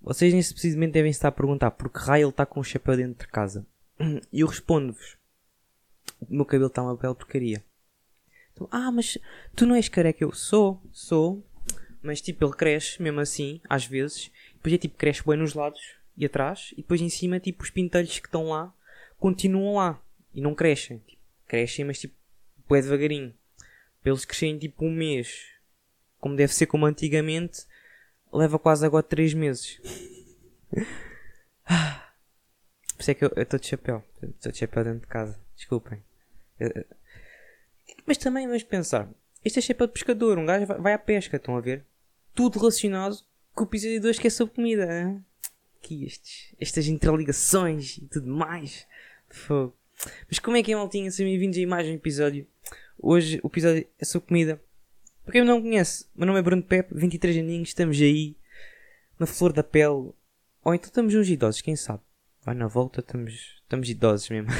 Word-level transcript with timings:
Vocês 0.00 0.32
nesse 0.32 0.52
precisamente 0.52 0.92
devem 0.92 1.10
estar 1.10 1.28
a 1.28 1.32
perguntar 1.32 1.70
por 1.72 1.90
que 1.90 1.98
raio 1.98 2.24
ele 2.24 2.30
está 2.30 2.46
com 2.46 2.60
o 2.60 2.64
chapéu 2.64 2.96
dentro 2.96 3.26
de 3.26 3.32
casa. 3.32 3.66
E 4.32 4.40
eu 4.40 4.46
respondo-vos: 4.46 5.16
O 6.20 6.34
meu 6.34 6.44
cabelo 6.44 6.68
está 6.68 6.82
uma 6.82 6.96
bela 6.96 7.14
porcaria. 7.14 7.62
Então, 8.52 8.68
ah, 8.70 8.90
mas 8.90 9.18
tu 9.54 9.66
não 9.66 9.74
és 9.74 9.88
careca? 9.88 10.24
Eu 10.24 10.32
sou, 10.32 10.80
sou. 10.92 11.44
Mas 12.02 12.20
tipo, 12.20 12.44
ele 12.44 12.54
cresce 12.54 13.02
mesmo 13.02 13.20
assim, 13.20 13.60
às 13.68 13.84
vezes. 13.84 14.30
Depois 14.54 14.74
é 14.74 14.78
tipo, 14.78 14.96
cresce 14.96 15.22
bem 15.26 15.36
nos 15.36 15.54
lados 15.54 15.80
e 16.16 16.24
atrás. 16.24 16.70
E 16.72 16.76
depois 16.76 17.00
em 17.00 17.08
cima, 17.08 17.38
tipo, 17.38 17.62
os 17.62 17.70
pintelhos 17.70 18.18
que 18.18 18.26
estão 18.26 18.48
lá 18.48 18.72
continuam 19.18 19.74
lá. 19.74 20.00
E 20.34 20.40
não 20.40 20.54
crescem. 20.54 20.98
Tipo, 21.06 21.22
crescem, 21.46 21.84
mas 21.84 21.98
tipo, 21.98 22.14
é 22.70 22.80
devagarinho. 22.80 23.34
Para 24.00 24.12
eles 24.12 24.24
crescerem 24.24 24.58
tipo 24.58 24.84
um 24.84 24.90
mês. 24.90 25.48
Como 26.18 26.34
deve 26.34 26.54
ser 26.54 26.66
como 26.66 26.86
antigamente. 26.86 27.66
Leva 28.32 28.58
quase 28.58 28.84
agora 28.84 29.02
3 29.02 29.34
meses. 29.34 29.80
Por 32.96 33.00
isso 33.00 33.10
é 33.10 33.14
que 33.14 33.24
eu 33.24 33.32
estou 33.36 33.58
de 33.58 33.66
chapéu. 33.66 34.04
Estou 34.22 34.52
de 34.52 34.58
chapéu 34.58 34.84
dentro 34.84 35.00
de 35.00 35.06
casa. 35.06 35.38
Desculpem. 35.54 36.02
Mas 38.06 38.16
também 38.16 38.46
vamos 38.46 38.62
pensar. 38.62 39.08
Este 39.44 39.58
é 39.58 39.62
chapéu 39.62 39.86
de 39.86 39.92
pescador. 39.92 40.38
Um 40.38 40.46
gajo 40.46 40.66
vai, 40.66 40.92
à 40.92 40.98
pesca, 40.98 41.36
estão 41.36 41.56
a 41.56 41.60
ver? 41.60 41.84
Tudo 42.34 42.58
relacionado 42.58 43.18
com 43.54 43.64
o 43.64 43.66
episódio 43.66 44.00
2 44.00 44.18
que 44.18 44.26
é 44.26 44.30
sobre 44.30 44.54
comida. 44.54 44.86
Hein? 44.92 45.24
Aqui 45.78 46.04
estes, 46.04 46.54
estas 46.60 46.88
interligações 46.88 47.96
e 47.98 48.06
tudo 48.06 48.26
mais. 48.26 48.86
Fogo. 49.28 49.76
Mas 50.28 50.38
como 50.38 50.56
é 50.56 50.62
que 50.62 50.72
é, 50.72 50.76
maltinha? 50.76 51.10
Sejam 51.10 51.30
bem-vindos 51.30 51.58
a 51.58 51.66
mais 51.66 51.86
um 51.88 51.92
episódio. 51.92 52.46
Hoje 52.98 53.40
o 53.42 53.46
episódio 53.46 53.86
é 53.98 54.04
sobre 54.04 54.28
comida. 54.28 54.60
Para 55.26 55.32
quem 55.32 55.44
não 55.44 55.60
conhece, 55.60 56.06
meu 56.14 56.24
nome 56.24 56.38
é 56.38 56.42
Bruno 56.42 56.62
Pepe, 56.62 56.94
23 56.94 57.38
aninhos, 57.38 57.70
estamos 57.70 58.00
aí 58.00 58.36
na 59.18 59.26
flor 59.26 59.52
da 59.52 59.64
pele. 59.64 60.12
Ou 60.62 60.72
então 60.72 60.86
estamos 60.86 61.16
uns 61.16 61.28
idosos, 61.28 61.60
quem 61.60 61.74
sabe? 61.74 62.00
Vai 62.44 62.54
na 62.54 62.68
volta, 62.68 63.00
estamos, 63.00 63.32
estamos 63.60 63.90
idosos 63.90 64.30
mesmo. 64.30 64.50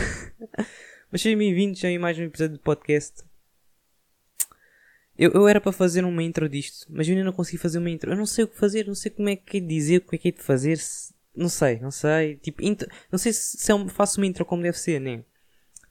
Mas 1.09 1.23
sejam 1.23 1.39
bem-vindos 1.39 1.85
a 1.85 1.99
mais 2.01 2.19
um 2.19 2.25
episódio 2.25 2.57
do 2.57 2.61
podcast. 2.61 3.23
Eu, 5.17 5.31
eu 5.35 5.47
era 5.47 5.61
para 5.61 5.71
fazer 5.71 6.05
uma 6.05 6.21
intro 6.21 6.49
disto, 6.49 6.85
mas 6.91 7.07
eu 7.07 7.13
ainda 7.13 7.25
não 7.25 7.33
consegui 7.33 7.59
fazer 7.59 7.79
uma 7.79 7.89
intro. 7.89 8.11
Eu 8.11 8.17
não 8.17 8.27
sei 8.27 8.45
o 8.45 8.49
que 8.49 8.59
fazer, 8.59 8.89
não 8.89 8.95
sei 8.95 9.13
como 9.13 9.29
é 9.29 9.37
que 9.37 9.59
é 9.59 9.61
de 9.61 9.69
dizer, 9.69 9.99
o 9.99 10.01
que 10.01 10.17
é 10.17 10.19
que 10.19 10.29
é 10.29 10.33
de 10.33 10.43
fazer. 10.43 10.79
Se, 10.79 11.15
não 11.35 11.49
sei, 11.49 11.79
não 11.79 11.93
sei. 11.93 12.39
Tipo, 12.39 12.65
intro, 12.65 12.91
não 13.11 13.21
sei 13.21 13.33
se, 13.33 13.57
se 13.57 13.71
eu 13.71 13.89
faço 13.89 14.21
uma 14.21 14.27
intro 14.27 14.45
como 14.45 14.65
deve 14.65 14.79
ser, 14.79 15.01
né? 15.01 15.25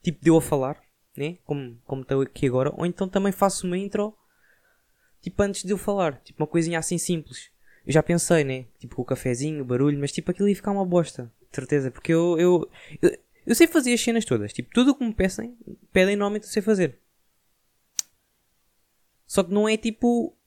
Tipo, 0.04 0.22
deu 0.22 0.36
a 0.36 0.42
falar, 0.42 0.80
né? 1.16 1.38
Como, 1.46 1.80
como 1.86 2.02
estou 2.02 2.22
aqui 2.22 2.46
agora. 2.46 2.74
Ou 2.76 2.86
então 2.86 3.08
também 3.08 3.32
faço 3.32 3.66
uma 3.66 3.78
intro, 3.78 4.14
tipo, 5.26 5.42
antes 5.42 5.64
de 5.64 5.72
eu 5.72 5.78
falar. 5.78 6.22
Tipo, 6.24 6.44
uma 6.44 6.48
coisinha 6.48 6.78
assim 6.78 7.00
simples. 7.00 7.50
Eu 7.86 7.92
já 7.92 8.04
pensei, 8.04 8.44
né? 8.44 8.66
Tipo, 8.78 8.96
com 8.96 9.02
o 9.02 9.06
cafezinho, 9.06 9.64
o 9.64 9.66
barulho, 9.66 10.00
mas 10.00 10.12
tipo, 10.12 10.30
aquilo 10.30 10.48
ia 10.48 10.56
ficar 10.56 10.72
uma 10.72 10.86
bosta. 10.86 11.32
De 11.50 11.56
certeza. 11.56 11.90
Porque 11.90 12.14
eu, 12.14 12.40
eu, 12.40 12.72
eu, 13.02 13.18
eu 13.48 13.56
sei 13.56 13.66
fazer 13.66 13.92
as 13.94 14.02
cenas 14.02 14.24
todas. 14.24 14.54
Tipo, 14.54 14.70
tudo 14.72 14.92
o 14.92 14.96
que 14.96 15.04
me 15.04 15.14
pedem, 15.14 15.58
pedem 15.92 16.16
normalmente 16.16 16.44
eu 16.44 16.50
sei 16.50 16.62
fazer. 16.62 17.00
Só 19.26 19.44
que 19.44 19.52
não 19.52 19.68
é 19.68 19.76
tipo 19.76 20.38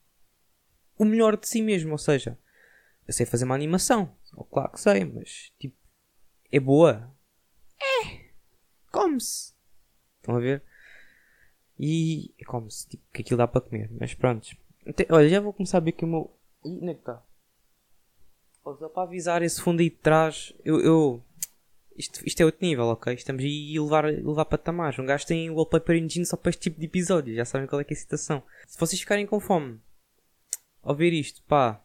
o 0.97 1.03
melhor 1.03 1.35
de 1.35 1.47
si 1.47 1.61
mesmo, 1.61 1.91
ou 1.91 1.97
seja, 1.97 2.37
eu 3.05 3.13
sei 3.13 3.25
fazer 3.25 3.43
uma 3.43 3.55
animação, 3.55 4.15
claro 4.51 4.71
que 4.71 4.79
sei, 4.79 5.03
mas 5.03 5.51
tipo, 5.59 5.75
é 6.51 6.59
boa? 6.59 7.13
É, 7.81 8.29
come-se. 8.91 9.53
Estão 10.17 10.35
a 10.35 10.39
ver? 10.39 10.63
E 11.77 12.33
é 12.39 12.45
come-se, 12.45 12.87
tipo, 12.87 13.03
que 13.13 13.21
aquilo 13.21 13.37
dá 13.37 13.47
para 13.47 13.61
comer, 13.61 13.89
mas 13.99 14.13
pronto. 14.13 14.47
Olha, 15.09 15.29
já 15.29 15.39
vou 15.39 15.53
começar 15.53 15.77
a 15.77 15.81
ver 15.81 15.91
que 15.93 16.05
o 16.05 16.07
meu. 16.07 16.31
Ih, 16.65 16.77
onde 16.81 16.89
é 16.91 16.93
que 16.93 16.99
está? 16.99 17.23
Só 18.63 18.89
para 18.89 19.03
avisar 19.03 19.41
esse 19.41 19.61
fundo 19.61 19.79
aí 19.79 19.89
de 19.89 19.95
trás, 19.95 20.53
eu, 20.63 20.79
eu 20.79 21.23
isto, 21.99 22.25
isto 22.25 22.39
é 22.39 22.45
outro 22.45 22.65
nível, 22.65 22.85
ok? 22.85 23.13
Estamos 23.13 23.43
aí 23.43 23.77
a 23.77 23.81
levar, 23.81 24.05
levar 24.05 24.45
patamares. 24.45 24.97
Um 24.97 25.05
gajo 25.05 25.27
tem 25.27 25.49
wallpaper 25.49 25.97
engine 25.97 26.25
só 26.25 26.37
para 26.37 26.49
este 26.49 26.61
tipo 26.61 26.79
de 26.79 26.85
episódio. 26.85 27.35
Já 27.35 27.43
sabem 27.43 27.67
qual 27.67 27.81
é 27.81 27.83
que 27.83 27.93
é 27.93 27.97
a 27.97 27.99
situação. 27.99 28.41
Se 28.65 28.79
vocês 28.79 29.01
ficarem 29.01 29.25
com 29.25 29.37
fome 29.37 29.81
ao 30.81 30.95
ver 30.95 31.11
isto, 31.11 31.43
pá, 31.43 31.83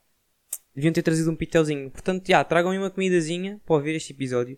deviam 0.72 0.92
ter 0.92 1.02
trazido 1.02 1.28
um 1.32 1.34
pitelzinho. 1.34 1.90
Portanto, 1.90 2.28
já, 2.28 2.44
tragam 2.44 2.70
aí 2.70 2.78
uma 2.78 2.92
comidazinha 2.92 3.60
para 3.66 3.74
ouvir 3.74 3.96
este 3.96 4.12
episódio. 4.12 4.56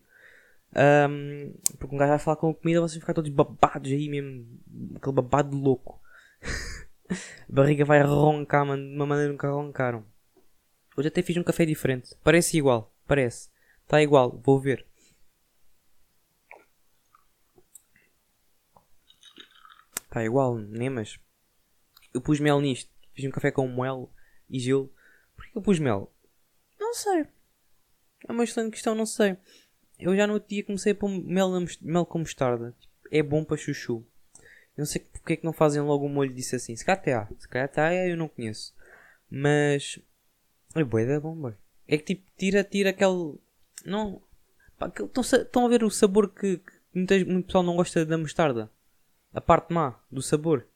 Um, 1.08 1.54
porque 1.78 1.94
um 1.94 1.98
gajo 1.98 2.10
vai 2.10 2.18
falar 2.18 2.36
com 2.36 2.52
comida, 2.52 2.82
vocês 2.82 2.96
vão 2.96 3.00
ficar 3.00 3.14
todos 3.14 3.30
babados 3.30 3.90
aí 3.90 4.10
mesmo. 4.10 4.46
Aquele 4.94 5.14
babado 5.14 5.56
louco. 5.56 5.98
a 7.10 7.52
barriga 7.52 7.84
vai 7.84 8.02
roncar, 8.02 8.64
mano, 8.66 8.88
de 8.88 8.94
uma 8.94 9.06
maneira 9.06 9.28
que 9.28 9.32
nunca 9.32 9.50
roncaram. 9.50 10.04
Hoje 10.96 11.08
até 11.08 11.22
fiz 11.22 11.36
um 11.36 11.42
café 11.42 11.64
diferente. 11.64 12.14
Parece 12.22 12.56
igual, 12.56 12.94
parece. 13.06 13.50
Está 13.82 14.02
igual, 14.02 14.40
vou 14.44 14.58
ver. 14.58 14.86
Está 20.04 20.24
igual, 20.24 20.56
nem 20.56 20.88
mas. 20.88 21.20
Eu 22.12 22.20
pus 22.22 22.40
mel 22.40 22.60
nisto. 22.60 22.90
Fiz 23.12 23.24
um 23.26 23.30
café 23.30 23.50
com 23.50 23.68
mel 23.68 24.10
e 24.48 24.58
gelo. 24.58 24.92
Porquê 25.36 25.52
eu 25.54 25.62
pus 25.62 25.78
mel? 25.78 26.12
Não 26.80 26.94
sei. 26.94 27.26
É 28.26 28.32
uma 28.32 28.44
excelente 28.44 28.72
questão, 28.72 28.94
não 28.94 29.06
sei. 29.06 29.36
Eu 29.98 30.16
já 30.16 30.26
no 30.26 30.34
outro 30.34 30.48
dia 30.48 30.64
comecei 30.64 30.92
a 30.92 30.94
pôr 30.94 31.08
mel, 31.10 31.50
mel 31.82 32.06
com 32.06 32.18
mostarda. 32.18 32.74
É 33.10 33.22
bom 33.22 33.44
para 33.44 33.56
chuchu. 33.56 34.06
Eu 34.76 34.82
não 34.82 34.86
sei 34.86 35.00
porque 35.00 35.32
é 35.34 35.36
que 35.36 35.44
não 35.44 35.52
fazem 35.52 35.80
logo 35.80 36.06
um 36.06 36.08
molho 36.08 36.32
disso 36.32 36.56
assim. 36.56 36.76
Se 36.76 36.84
calhar 36.84 37.00
até 37.00 37.14
há. 37.14 37.28
Se 37.38 37.48
calhar 37.48 37.64
até 37.64 37.80
há, 37.80 38.06
eu 38.06 38.16
não 38.16 38.28
conheço. 38.28 38.74
Mas. 39.30 39.98
É 40.74 40.84
boi, 40.84 41.04
é 41.04 41.20
bom, 41.20 41.34
boi. 41.34 41.54
É 41.88 41.96
que 41.96 42.14
tipo, 42.14 42.30
tira, 42.36 42.62
tira 42.62 42.90
aquele. 42.90 43.34
Não. 43.84 44.22
Estão 45.18 45.64
a 45.64 45.68
ver 45.68 45.82
o 45.82 45.90
sabor 45.90 46.28
que, 46.28 46.58
que 46.58 46.72
muito, 46.94 47.14
muito 47.26 47.46
pessoal 47.46 47.64
não 47.64 47.76
gosta 47.76 48.04
da 48.04 48.18
mostarda? 48.18 48.70
a 49.36 49.40
parte 49.40 49.70
má 49.70 50.00
do 50.10 50.22
sabor. 50.22 50.66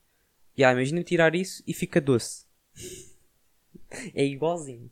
E 0.55 0.61
yeah, 0.61 0.79
imagina 0.79 1.03
tirar 1.03 1.35
isso 1.35 1.63
e 1.67 1.73
fica 1.73 1.99
doce. 1.99 2.45
é 4.15 4.23
igualzinho. 4.23 4.91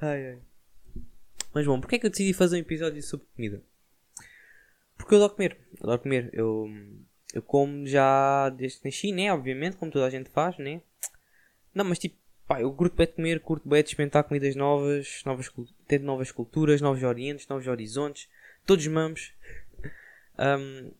Ai, 0.00 0.30
ai. 0.30 0.38
Mas 1.52 1.66
bom, 1.66 1.78
porquê 1.78 1.96
é 1.96 1.98
que 1.98 2.06
eu 2.06 2.10
decidi 2.10 2.32
fazer 2.32 2.56
um 2.56 2.60
episódio 2.60 3.02
sobre 3.02 3.26
comida? 3.36 3.62
Porque 4.96 5.14
eu 5.14 5.18
adoro 5.18 5.34
comer. 5.34 5.58
Eu 5.74 5.84
adoro 5.84 6.00
comer. 6.00 6.30
Eu, 6.32 6.66
eu 7.34 7.42
como 7.42 7.84
já 7.84 8.48
desde 8.50 8.78
que 8.78 8.84
nasci, 8.84 9.10
né? 9.10 9.32
Obviamente, 9.32 9.76
como 9.76 9.90
toda 9.90 10.06
a 10.06 10.10
gente 10.10 10.30
faz, 10.30 10.56
né? 10.56 10.80
Não, 11.74 11.84
mas 11.84 11.98
tipo, 11.98 12.16
pá, 12.46 12.60
eu 12.60 12.72
curto 12.72 12.96
bem 12.96 13.06
de 13.08 13.12
comer, 13.12 13.40
curto 13.40 13.68
bem 13.68 13.82
de 13.82 13.88
experimentar 13.88 14.22
comidas 14.22 14.54
novas, 14.54 15.20
novas 15.26 15.50
ter 15.88 15.98
novas 15.98 16.30
culturas, 16.30 16.80
novos 16.80 17.02
orientes, 17.02 17.48
novos 17.48 17.66
horizontes, 17.66 18.28
todos 18.64 18.86
mamos. 18.86 19.32
Um, 20.36 20.90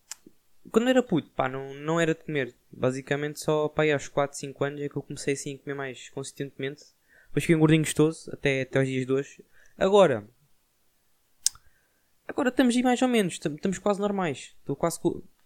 quando 0.71 0.89
era 0.89 1.03
puto, 1.03 1.29
pá, 1.31 1.49
não, 1.49 1.75
não 1.75 1.99
era 1.99 2.15
de 2.15 2.23
comer. 2.23 2.55
Basicamente 2.71 3.41
só, 3.41 3.69
pá, 3.69 3.83
aos 3.93 4.07
4, 4.07 4.39
5 4.39 4.65
anos 4.65 4.81
é 4.81 4.89
que 4.89 4.95
eu 4.95 5.03
comecei 5.03 5.35
assim 5.35 5.57
a 5.57 5.59
comer 5.59 5.75
mais 5.75 6.09
consistentemente. 6.11 6.85
Depois 7.27 7.43
fiquei 7.43 7.57
um 7.57 7.59
gordinho 7.59 7.83
gostoso, 7.83 8.31
até, 8.33 8.63
até 8.63 8.81
os 8.81 8.87
dias 8.87 9.05
de 9.05 9.13
hoje. 9.13 9.45
Agora, 9.77 10.25
agora 12.29 12.51
estamos 12.51 12.77
aí 12.77 12.83
mais 12.85 13.03
ou 13.03 13.09
menos, 13.09 13.35
estamos 13.35 13.79
quase 13.79 13.99
normais. 13.99 14.55
Estou 14.61 14.77
quase 14.77 15.01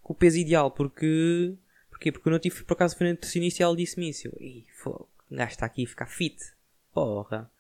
com, 0.09 0.13
o 0.13 0.17
peso 0.17 0.39
ideal, 0.39 0.71
porque... 0.71 1.55
Porquê? 1.91 2.13
Porque 2.13 2.29
eu 2.29 2.33
não 2.33 2.39
tive, 2.39 2.63
por 2.63 2.75
acaso, 2.75 2.97
foi 2.97 3.11
nutricionista 3.11 3.63
e 3.63 3.65
ela 3.65 3.77
disse-me 3.77 4.09
isso. 4.09 4.29
Ih, 4.41 4.65
fogo, 4.75 5.09
gajo 5.31 5.51
está 5.51 5.67
aqui 5.67 5.85
a 5.85 5.89
ficar 5.89 6.07
fit. 6.07 6.37
Porra. 6.93 7.51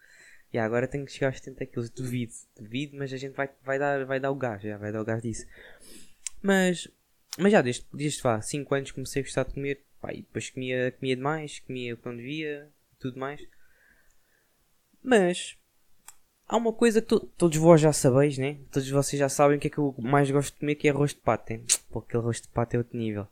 E 0.53 0.59
agora 0.59 0.87
tenho 0.87 1.05
que 1.05 1.13
chegar 1.13 1.29
aos 1.29 1.39
70 1.39 1.67
kg. 1.67 1.89
Duvido, 1.91 2.33
duvido, 2.59 2.97
mas 2.97 3.13
a 3.13 3.17
gente 3.17 3.35
vai, 3.35 3.51
vai, 3.65 3.79
dar, 3.79 4.05
vai 4.07 4.21
dar 4.21 4.31
o 4.31 4.37
gás, 4.37 4.63
já 4.63 4.79
vai 4.79 4.93
dar 4.93 5.03
o 5.03 5.05
gás 5.05 5.23
disso. 5.23 5.45
Mas 6.41 6.89
mas 7.37 7.53
já 7.53 7.63
desde, 7.63 7.87
desde 7.93 8.23
vá, 8.23 8.41
5 8.41 8.75
anos 8.75 8.91
comecei 8.91 9.23
a 9.23 9.25
gostar 9.25 9.45
de 9.45 9.55
comer. 9.55 9.85
Pá, 10.01 10.13
e 10.13 10.23
depois 10.23 10.51
comia, 10.51 10.93
comia 10.93 11.17
demais, 11.17 11.61
comia 11.61 11.95
o 11.95 11.97
que 11.97 12.07
não 12.07 12.17
devia, 12.17 12.71
tudo 12.99 13.19
mais. 13.19 13.41
Mas 15.03 15.58
há 16.49 16.57
uma 16.57 16.73
coisa 16.73 17.03
que 17.03 17.09
to, 17.09 17.21
todos 17.37 17.57
vós 17.59 17.81
já 17.81 17.93
sabeis, 17.93 18.39
né? 18.39 18.59
Todos 18.73 18.89
vocês 18.91 19.21
já 19.21 19.29
sabem 19.29 19.59
o 19.59 19.61
que 19.61 19.67
é 19.67 19.71
que 19.71 19.79
eu 19.79 19.95
mais 19.99 20.31
gosto 20.31 20.55
de 20.55 20.61
comer, 20.61 20.75
que 20.75 20.89
é 20.89 20.91
arroz 20.91 21.11
de 21.11 21.21
pato. 21.21 21.53
Hein? 21.53 21.65
Pô, 21.91 21.99
aquele 21.99 22.23
arroz 22.23 22.41
de 22.41 22.49
pato 22.49 22.75
é 22.75 22.79
outro 22.79 22.97
nível. 22.97 23.29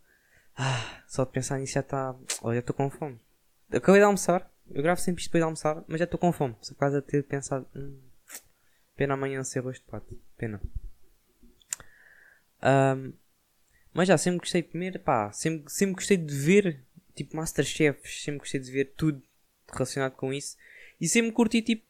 Ah, 0.55 1.02
só 1.08 1.25
de 1.25 1.32
pensar 1.32 1.58
nisso 1.58 1.75
já 1.75 1.81
está. 1.81 2.14
Olha, 2.43 2.58
estou 2.58 2.76
com 2.76 2.90
fome. 2.90 3.19
Acabei 3.70 4.00
de 4.00 4.05
almoçar. 4.05 4.50
Eu 4.70 4.82
gravo 4.82 5.00
sempre 5.00 5.20
isto 5.20 5.31
depois 5.31 5.40
de 5.40 5.44
almoçar, 5.44 5.85
mas 5.87 5.99
já 5.99 6.05
estou 6.05 6.19
com 6.19 6.32
fome. 6.32 6.55
Só 6.61 6.75
por 6.75 6.81
causa 6.81 7.00
de 7.00 7.06
ter 7.06 7.23
pensado. 7.25 7.67
Hum, 7.75 7.99
pena 8.94 9.14
amanhã 9.14 9.43
ser 9.43 9.61
arroz 9.61 9.79
de 9.79 9.85
pato. 9.85 10.19
Pena. 10.37 10.61
Um, 12.62 13.12
mas 13.93 14.08
já 14.08 14.19
sempre 14.19 14.40
gostei 14.40 14.62
de 14.62 14.69
comer, 14.69 14.99
pá, 14.99 15.32
sempre, 15.32 15.73
sempre 15.73 15.94
gostei 15.94 16.17
de 16.17 16.35
ver, 16.35 16.85
tipo, 17.14 17.37
Masterchefs, 17.37 18.23
sempre 18.23 18.40
gostei 18.40 18.61
de 18.61 18.70
ver 18.70 18.93
tudo 18.96 19.23
relacionado 19.73 20.12
com 20.12 20.32
isso. 20.32 20.56
E 21.00 21.08
sempre 21.08 21.32
curti, 21.32 21.62
tipo, 21.62 21.86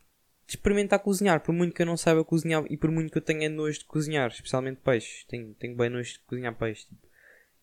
experimentar 0.46 0.98
cozinhar, 1.00 1.40
por 1.40 1.52
muito 1.52 1.74
que 1.74 1.82
eu 1.82 1.86
não 1.86 1.96
saiba 1.96 2.24
cozinhar 2.24 2.64
e 2.70 2.76
por 2.76 2.90
muito 2.90 3.10
que 3.10 3.18
eu 3.18 3.22
tenha 3.22 3.48
nojo 3.48 3.80
de 3.80 3.84
cozinhar, 3.84 4.30
especialmente 4.30 4.80
peixe. 4.80 5.24
Tenho, 5.26 5.54
tenho 5.54 5.76
bem 5.76 5.90
nojo 5.90 6.12
de 6.12 6.20
cozinhar 6.20 6.54
peixe, 6.54 6.86
tipo, 6.86 7.00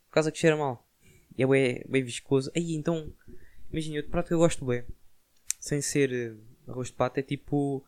por 0.08 0.14
causa 0.14 0.32
que 0.32 0.38
cheira 0.38 0.58
mal. 0.58 0.86
E 1.38 1.44
é 1.44 1.48
bem, 1.48 1.84
bem 1.88 2.04
viscoso. 2.04 2.52
Aí, 2.56 2.76
então, 2.76 3.12
imagina, 3.72 3.98
outro 3.98 4.12
prato 4.12 4.28
que 4.28 4.34
eu 4.34 4.40
gosto 4.40 4.66
bem, 4.66 4.84
sem 5.60 5.82
ser 5.82 6.12
uh, 6.12 6.72
arroz 6.72 6.90
de 6.90 6.94
pato, 6.94 7.20
é 7.20 7.24
tipo 7.24 7.84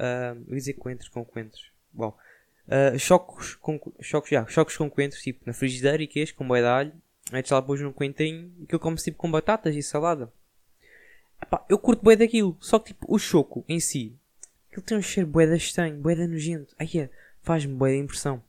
Uh, 0.00 0.42
eu 0.48 0.54
ia 0.54 0.56
dizer 0.56 0.72
coentros 0.74 1.10
com 1.10 1.22
coentros. 1.22 1.70
Bom. 1.92 2.16
Uh, 2.66 2.98
chocos 2.98 3.54
com 3.56 3.78
chocos, 4.00 4.30
já, 4.30 4.46
chocos 4.46 4.76
com 4.76 4.88
coentros, 4.88 5.20
tipo 5.20 5.42
na 5.44 5.52
frigideira 5.52 6.02
e 6.02 6.06
queijo, 6.06 6.34
com 6.34 6.48
boi 6.48 6.60
de 6.60 6.66
alho. 6.66 6.92
Metes 7.30 7.50
lá 7.50 7.60
depois 7.60 7.80
num 7.80 7.92
coentrinho 7.92 8.50
e 8.58 8.64
aquilo 8.64 8.80
come-se 8.80 9.04
tipo 9.04 9.18
com 9.18 9.30
batatas 9.30 9.76
e 9.76 9.82
salada. 9.82 10.32
Epá, 11.42 11.64
eu 11.68 11.78
curto 11.78 12.02
bué 12.02 12.16
daquilo, 12.16 12.56
só 12.60 12.78
que 12.78 12.92
tipo 12.92 13.06
o 13.08 13.18
choco 13.18 13.64
em 13.68 13.80
si, 13.80 14.18
aquilo 14.68 14.82
tem 14.82 14.98
um 14.98 15.02
cheiro 15.02 15.28
bué 15.28 15.46
da 15.46 15.56
estranho, 15.56 16.00
bué 16.00 16.14
da 16.14 16.26
nojento. 16.26 16.74
Aí 16.78 16.88
é, 16.98 17.10
faz-me 17.42 17.74
bué 17.74 17.90
da 17.90 17.96
impressão. 17.96 18.42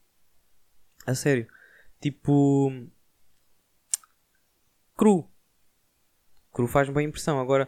A 1.05 1.15
sério. 1.15 1.47
Tipo. 1.99 2.71
Cru. 4.95 5.27
Cru 6.53 6.67
faz-me 6.67 6.93
bem 6.93 7.07
impressão. 7.07 7.39
Agora, 7.39 7.67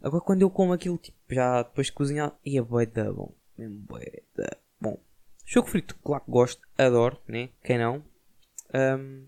agora 0.00 0.22
quando 0.22 0.42
eu 0.42 0.50
como 0.50 0.72
aquilo, 0.72 0.98
tipo, 0.98 1.16
já 1.28 1.62
depois 1.62 1.88
de 1.88 1.92
cozinhar, 1.92 2.36
ia 2.44 2.62
bué 2.62 2.86
da 2.86 3.12
bom. 3.12 3.34
Mesmo 3.56 3.76
bué 3.76 4.22
da 4.34 4.56
bom. 4.80 5.00
Choco 5.44 5.68
frito, 5.68 5.94
claro 6.02 6.24
que 6.24 6.30
gosto, 6.30 6.66
adoro, 6.76 7.20
né? 7.28 7.50
Quem 7.62 7.78
não? 7.78 8.02
Um, 8.74 9.26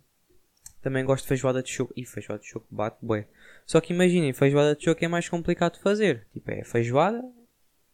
também 0.81 1.05
gosto 1.05 1.25
de 1.25 1.29
feijoada 1.29 1.63
de 1.63 1.71
choco. 1.71 1.93
E 1.97 2.05
feijoada 2.05 2.43
de 2.43 2.49
choco 2.49 2.67
bate 2.71 2.99
bué. 3.03 3.29
Só 3.67 3.81
que 3.81 3.93
imaginem, 3.93 4.33
feijoada 4.33 4.77
de 4.77 4.85
choco 4.85 5.05
é 5.05 5.09
mais 5.09 5.29
complicado 5.29 5.75
de 5.75 5.81
fazer. 5.81 6.27
Tipo, 6.33 6.53
é 6.53 6.63
feijoada 6.63 7.19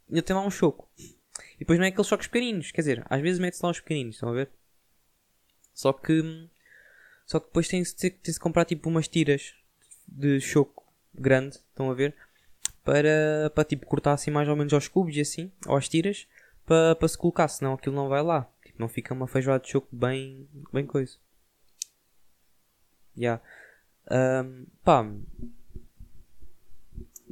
e 0.09 0.13
ainda 0.13 0.23
tem 0.23 0.37
lá 0.37 0.45
um 0.45 0.51
choco. 0.51 0.89
E 1.57 1.61
depois 1.61 1.79
não 1.79 1.87
é 1.87 1.89
aqueles 1.89 2.07
chocos 2.07 2.27
pequeninos. 2.27 2.71
Quer 2.71 2.83
dizer, 2.83 3.07
às 3.09 3.23
vezes 3.23 3.41
mete-se 3.41 3.65
lá 3.65 3.71
uns 3.71 3.81
pequeninos, 3.81 4.17
estão 4.17 4.29
a 4.29 4.33
ver? 4.33 4.51
Só 5.73 5.93
que. 5.93 6.49
Só 7.25 7.41
que 7.41 7.47
depois 7.47 7.69
tem-se 7.69 7.97
tem 7.97 8.33
-se 8.33 8.39
comprar 8.39 8.67
tipo 8.67 8.89
umas 8.91 9.09
tiras 9.09 9.55
de 10.07 10.41
choco 10.41 10.85
grande, 11.15 11.57
estão 11.57 11.91
a 11.91 11.95
ver? 11.95 12.15
Para, 12.85 13.51
para 13.55 13.65
tipo 13.65 13.87
cortar 13.87 14.13
assim 14.13 14.31
mais 14.31 14.49
ou 14.49 14.57
menos 14.57 14.73
aos 14.75 14.89
cubos 14.89 15.17
e 15.17 15.21
assim, 15.21 15.51
ou 15.67 15.77
às 15.77 15.89
tiras 15.89 16.27
para, 16.67 16.97
para 16.97 17.09
se 17.09 17.17
colocar, 17.17 17.49
senão 17.49 17.75
aquilo 17.75 17.95
não 17.95 18.09
vai 18.09 18.23
lá. 18.23 18.51
Tipo, 18.65 18.81
não 18.81 18.89
fica 18.89 19.15
uma 19.15 19.27
feijoada 19.27 19.65
de 19.65 19.71
choco 19.71 19.89
bem, 19.91 20.49
bem 20.73 20.85
coisa. 20.85 21.17
Já. 23.17 23.41
Yeah. 23.41 23.43
Um, 24.11 24.67
pá. 24.85 25.07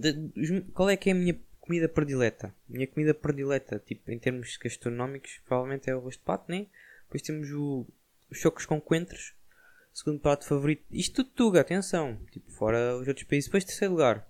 De, 0.00 0.61
qual 0.73 0.88
é 0.88 0.97
que 0.97 1.11
é 1.11 1.12
a 1.12 1.17
minha 1.17 1.38
comida 1.61 1.88
predileta? 1.88 2.55
Minha 2.69 2.87
comida 2.87 3.14
predileta, 3.14 3.79
tipo, 3.79 4.11
em 4.11 4.19
termos 4.19 4.56
gastronómicos, 4.56 5.41
provavelmente 5.47 5.88
é 5.88 5.94
o 5.94 5.99
arroz 5.99 6.17
de 6.17 6.23
pato, 6.23 6.50
né? 6.50 6.67
Depois 7.05 7.23
temos 7.23 7.50
o, 7.52 7.87
os 8.31 8.38
chocos 8.38 8.67
com 8.67 8.81
coentros. 8.81 9.35
Segundo 9.93 10.20
prato 10.20 10.47
favorito. 10.47 10.85
Isto 10.91 11.25
tudo 11.25 11.35
Tuga, 11.35 11.61
atenção. 11.61 12.19
Tipo, 12.31 12.50
fora 12.52 12.97
os 12.97 13.08
outros 13.08 13.26
países. 13.26 13.49
Depois, 13.49 13.64
terceiro 13.64 13.93
lugar. 13.93 14.26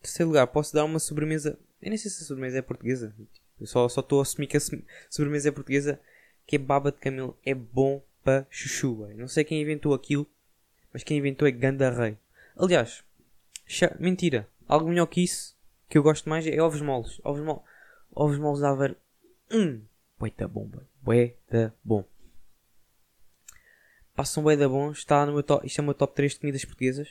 Terceiro 0.00 0.28
lugar, 0.28 0.46
posso 0.46 0.74
dar 0.74 0.84
uma 0.84 0.98
sobremesa. 0.98 1.58
Eu 1.80 1.90
nem 1.90 1.98
sei 1.98 2.10
se 2.10 2.22
a 2.22 2.26
sobremesa 2.26 2.58
é 2.58 2.62
portuguesa. 2.62 3.14
Eu 3.60 3.66
só 3.66 3.86
estou 3.86 4.18
a 4.18 4.22
assumir 4.22 4.46
que 4.46 4.56
a 4.56 4.60
sobremesa 5.10 5.48
é 5.48 5.52
portuguesa, 5.52 6.00
que 6.46 6.56
é 6.56 6.58
baba 6.58 6.90
de 6.90 6.98
camelo. 6.98 7.38
É 7.44 7.54
bom 7.54 8.02
para 8.24 8.46
chuchu, 8.50 9.04
véio. 9.04 9.18
Não 9.18 9.28
sei 9.28 9.44
quem 9.44 9.60
inventou 9.60 9.92
aquilo, 9.92 10.26
mas 10.92 11.02
quem 11.02 11.18
inventou 11.18 11.46
é 11.46 11.50
Ganda 11.50 11.90
Rei. 11.90 12.16
Aliás, 12.56 13.04
mentira. 13.98 14.48
Algo 14.68 14.88
melhor 14.88 15.06
que 15.06 15.24
isso, 15.24 15.56
que 15.88 15.96
eu 15.96 16.02
gosto 16.02 16.28
mais, 16.28 16.46
é 16.46 16.60
ovos 16.60 16.82
moles. 16.82 17.18
Ovos, 17.24 17.42
mol 17.42 17.64
ovos 18.14 18.38
moles 18.38 18.60
da 18.60 18.70
Aveiro. 18.70 18.96
Hum, 19.50 19.82
bué 20.18 20.30
da 20.36 20.46
bom, 20.46 20.70
bué 21.00 21.36
bom. 21.82 22.04
Passam 24.14 24.42
bué 24.42 24.56
bom. 24.68 24.92
Está 24.92 25.24
no 25.24 25.32
meu 25.32 25.42
top, 25.42 25.66
isto 25.66 25.78
é 25.78 25.82
o 25.82 25.84
meu 25.84 25.94
top 25.94 26.14
3 26.14 26.32
de 26.32 26.40
comidas 26.40 26.64
portuguesas. 26.66 27.08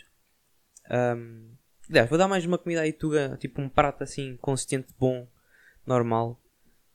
Um, 0.92 1.56
aliás, 1.90 2.08
vou 2.08 2.18
dar 2.18 2.28
mais 2.28 2.46
uma 2.46 2.60
comida 2.60 2.82
aí, 2.82 2.94
Tuga, 2.94 3.36
tipo 3.38 3.60
um 3.60 3.68
prato 3.68 4.04
assim, 4.04 4.38
consistente, 4.38 4.94
bom 5.00 5.28
normal. 5.86 6.40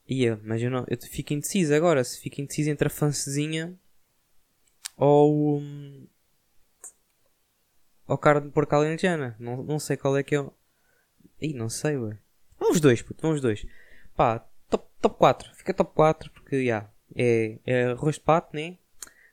Ia, 0.07 0.39
mas 0.43 0.61
eu, 0.61 0.71
não, 0.71 0.85
eu 0.87 0.97
fico 0.97 1.33
indeciso 1.33 1.73
agora. 1.73 2.03
Se 2.05 2.19
fico 2.21 2.39
indeciso 2.39 2.69
entre 2.69 2.87
a 2.87 2.91
francesinha 2.91 3.77
ou. 4.95 5.59
Um, 5.59 6.07
ou 8.07 8.17
carne 8.17 8.47
de 8.47 8.53
porco 8.53 8.75
alentejana. 8.75 9.35
Não, 9.39 9.63
não 9.63 9.79
sei 9.79 9.97
qual 9.97 10.17
é 10.17 10.23
que 10.23 10.35
é. 10.35 10.45
Ih, 11.41 11.53
não 11.53 11.69
sei, 11.69 11.97
ué. 11.97 12.17
Vamos 12.59 12.79
dois, 12.79 13.01
puto, 13.01 13.21
vamos 13.21 13.41
dois. 13.41 13.65
Pá, 14.15 14.39
top, 14.69 14.87
top 15.01 15.17
4. 15.17 15.55
Fica 15.55 15.73
top 15.73 15.93
4 15.93 16.31
porque, 16.31 16.57
já. 16.57 16.61
Yeah, 16.61 16.89
é, 17.15 17.59
é 17.65 17.83
arroz 17.85 18.15
de 18.15 18.21
pato, 18.21 18.55
né? 18.55 18.77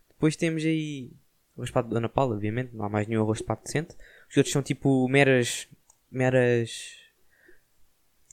Depois 0.09 0.37
temos 0.37 0.65
aí. 0.65 1.13
Arroz 1.57 1.69
de 1.69 1.73
pato 1.73 1.89
da 1.89 1.99
Ana 1.99 2.09
Paula, 2.09 2.35
obviamente. 2.35 2.75
Não 2.75 2.85
há 2.85 2.89
mais 2.89 3.07
nenhum 3.07 3.23
arroz 3.23 3.39
de 3.39 3.45
pato 3.45 3.65
decente. 3.65 3.97
Os 4.29 4.37
outros 4.37 4.53
são 4.53 4.63
tipo 4.63 5.09
meras. 5.09 5.69
meras 6.11 6.99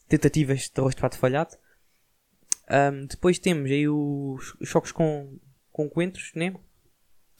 tentativas 0.07 0.69
de 0.69 0.79
arroz 0.79 0.95
de 0.95 1.01
pato 1.01 1.17
falhado. 1.17 1.55
Um, 2.69 3.05
depois 3.05 3.39
temos 3.39 3.71
aí 3.71 3.87
os, 3.87 4.55
os 4.59 4.67
choques 4.67 4.91
com, 4.91 5.39
com 5.71 5.89
coentros, 5.89 6.31
né? 6.35 6.53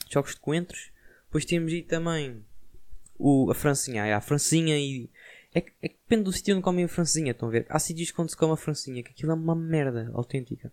Choques 0.10 0.36
de 0.36 0.42
coentros. 0.42 0.92
Depois 1.26 1.44
temos 1.46 1.72
aí 1.74 1.84
também 1.84 2.46
o, 3.18 3.50
a 3.52 3.56
francinha. 3.56 4.06
É, 4.06 4.14
a 4.14 4.22
francinha 4.22 4.78
e. 4.78 5.10
É, 5.54 5.60
é 5.82 5.88
que 5.88 5.96
depende 5.96 6.24
do 6.24 6.32
sítio 6.32 6.54
onde 6.54 6.64
comem 6.64 6.86
a 6.86 6.88
francinha, 6.88 7.32
estão 7.32 7.48
a 7.48 7.52
ver? 7.52 7.66
Há 7.70 7.80
sítios 7.80 8.12
quando 8.12 8.30
se 8.30 8.38
come 8.38 8.54
a 8.54 8.58
francinha 8.58 9.02
que 9.02 9.12
aquilo 9.12 9.32
é 9.32 9.36
uma 9.36 9.56
merda 9.56 10.12
autêntica. 10.14 10.72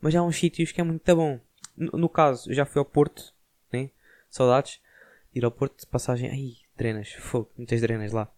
Mas 0.00 0.14
há 0.14 0.22
uns 0.22 0.36
sítios 0.36 0.72
que 0.72 0.80
é 0.80 0.84
muito 0.84 1.14
bom. 1.14 1.38
No, 1.76 1.98
no 1.98 2.08
caso, 2.08 2.50
eu 2.50 2.54
já 2.54 2.64
fui 2.64 2.78
ao 2.78 2.84
Porto, 2.84 3.32
né? 3.72 3.90
Saudades. 4.30 4.80
Ir 5.34 5.44
ao 5.44 5.50
Porto 5.50 5.80
de 5.80 5.86
passagem. 5.86 6.30
Ai, 6.30 6.56
drenas, 6.76 7.12
fogo, 7.12 7.50
muitas 7.56 7.80
drenas 7.80 8.12
lá. 8.12 8.28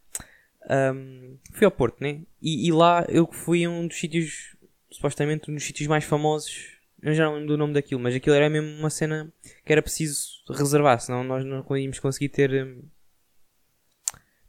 Um, 0.70 1.36
fui 1.52 1.64
ao 1.64 1.70
Porto, 1.70 2.00
né? 2.00 2.20
E, 2.40 2.68
e, 2.68 2.72
lá 2.72 3.04
eu 3.08 3.26
fui 3.30 3.64
a 3.64 3.70
um 3.70 3.86
dos 3.86 3.98
sítios, 3.98 4.56
supostamente 4.90 5.50
um 5.50 5.54
dos 5.54 5.64
sítios 5.64 5.88
mais 5.88 6.04
famosos. 6.04 6.72
Eu 7.02 7.14
já 7.14 7.24
não 7.24 7.34
lembro 7.34 7.48
do 7.48 7.58
nome 7.58 7.74
daquilo, 7.74 8.00
mas 8.00 8.14
aquilo 8.14 8.34
era 8.34 8.48
mesmo 8.48 8.78
uma 8.78 8.88
cena 8.88 9.30
que 9.64 9.72
era 9.72 9.82
preciso 9.82 10.42
reservar, 10.48 10.98
senão 11.00 11.22
nós 11.22 11.44
não 11.44 11.76
íamos 11.76 11.98
conseguir 11.98 12.30
ter, 12.30 12.78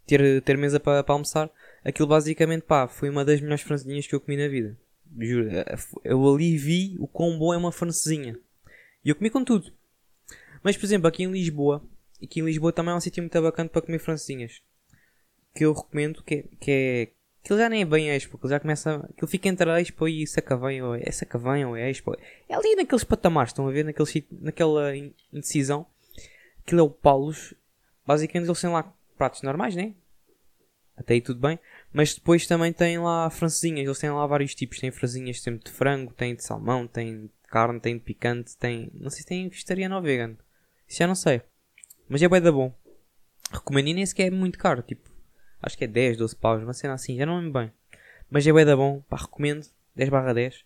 ter, 0.05 0.41
ter 0.41 0.57
mesa 0.57 0.79
para, 0.79 1.03
para 1.03 1.13
almoçar. 1.13 1.49
Aquilo 1.83 2.07
basicamente, 2.07 2.63
pá, 2.63 2.87
foi 2.87 3.09
uma 3.09 3.23
das 3.25 3.41
melhores 3.41 3.63
francesinhas 3.63 4.07
que 4.07 4.15
eu 4.15 4.19
comi 4.19 4.37
na 4.37 4.47
vida. 4.47 4.77
Juro, 5.19 5.49
eu 6.03 6.33
ali 6.33 6.57
vi 6.57 6.95
o 6.99 7.07
quão 7.07 7.37
bom 7.37 7.53
é 7.53 7.57
uma 7.57 7.71
francesinha. 7.71 8.37
E 9.03 9.09
eu 9.09 9.15
comi 9.15 9.29
com 9.29 9.43
tudo. 9.43 9.71
Mas, 10.63 10.75
por 10.75 10.85
exemplo, 10.85 11.07
aqui 11.07 11.23
em 11.23 11.31
Lisboa, 11.31 11.83
aqui 12.21 12.39
em 12.39 12.45
Lisboa 12.45 12.73
também 12.73 12.91
é 12.93 12.97
um 12.97 12.99
sítio 12.99 13.21
muito 13.21 13.41
bacana 13.41 13.69
para 13.69 13.81
comer 13.81 13.99
francesinhas 13.99 14.61
que 15.55 15.63
eu 15.65 15.73
recomendo 15.73 16.21
que, 16.21 16.35
é, 16.35 16.43
que 16.59 16.71
é. 16.71 17.07
Aquilo 17.43 17.59
já 17.59 17.69
nem 17.69 17.83
é 17.83 17.85
bem 17.85 18.09
Expo, 18.09 18.37
aquilo 18.37 18.49
já 18.49 18.59
começa. 18.59 18.95
Aquilo 19.09 19.27
fica 19.27 19.47
entre 19.47 19.69
a 19.69 19.79
Expo 19.79 20.07
e 20.07 20.27
Sacavém, 20.27 20.81
ou 20.81 20.95
é 20.95 21.11
Sacavém 21.11 21.63
ou 21.63 21.77
é 21.77 21.89
Expo. 21.89 22.15
É 22.49 22.55
ali 22.55 22.75
naqueles 22.75 23.03
patamares, 23.03 23.51
estão 23.51 23.67
a 23.67 23.71
ver? 23.71 23.85
Naquele, 23.85 24.27
naquela 24.41 24.91
indecisão. 25.31 25.85
Aquilo 26.65 26.81
é 26.81 26.83
o 26.83 26.89
Paulos. 26.89 27.53
Basicamente 28.05 28.47
eles 28.47 28.59
têm 28.59 28.71
lá 28.71 28.91
pratos 29.15 29.41
normais, 29.41 29.75
né? 29.75 29.93
Até 30.95 31.15
aí 31.15 31.21
tudo 31.21 31.39
bem. 31.39 31.59
Mas 31.91 32.13
depois 32.13 32.47
também 32.47 32.71
tem 32.71 32.97
lá 32.97 33.29
francesinhas. 33.29 33.85
Eles 33.85 33.99
têm 33.99 34.09
lá 34.09 34.25
vários 34.25 34.55
tipos. 34.55 34.79
Tem 34.79 34.91
francesinhas 34.91 35.41
sempre 35.41 35.65
de 35.65 35.71
frango, 35.71 36.13
tem 36.13 36.35
de 36.35 36.43
salmão, 36.43 36.87
tem 36.87 37.23
de 37.23 37.31
carne, 37.47 37.79
tem 37.79 37.97
de 37.97 38.03
picante, 38.03 38.57
tem. 38.57 38.89
Não 38.93 39.09
sei 39.09 39.21
se 39.21 39.27
tem 39.27 39.49
vegetariano 39.49 39.95
ou 39.95 40.01
vegano. 40.01 40.37
Isso 40.87 40.99
já 40.99 41.07
não 41.07 41.15
sei. 41.15 41.41
Mas 42.07 42.21
é 42.21 42.29
bem 42.29 42.41
da 42.41 42.51
bom. 42.51 42.73
Recomendo 43.51 43.87
e 43.89 43.93
nem 43.93 44.05
sequer 44.05 44.27
é 44.27 44.31
muito 44.31 44.57
caro. 44.57 44.81
Tipo, 44.81 45.09
Acho 45.65 45.77
que 45.79 45.85
é 45.85 45.87
10, 45.87 46.17
12 46.17 46.35
paus, 46.35 46.61
uma 46.61 46.73
cena 46.73 46.93
assim, 46.93 47.17
já 47.17 47.25
não 47.25 47.37
lembro 47.37 47.59
bem. 47.59 47.73
Mas 48.29 48.45
é 48.45 48.53
bem 48.53 48.63
da 48.63 48.77
bom, 48.77 49.01
pá, 49.09 49.17
recomendo. 49.17 49.65
10 49.95 50.09
barra 50.09 50.31
10. 50.31 50.63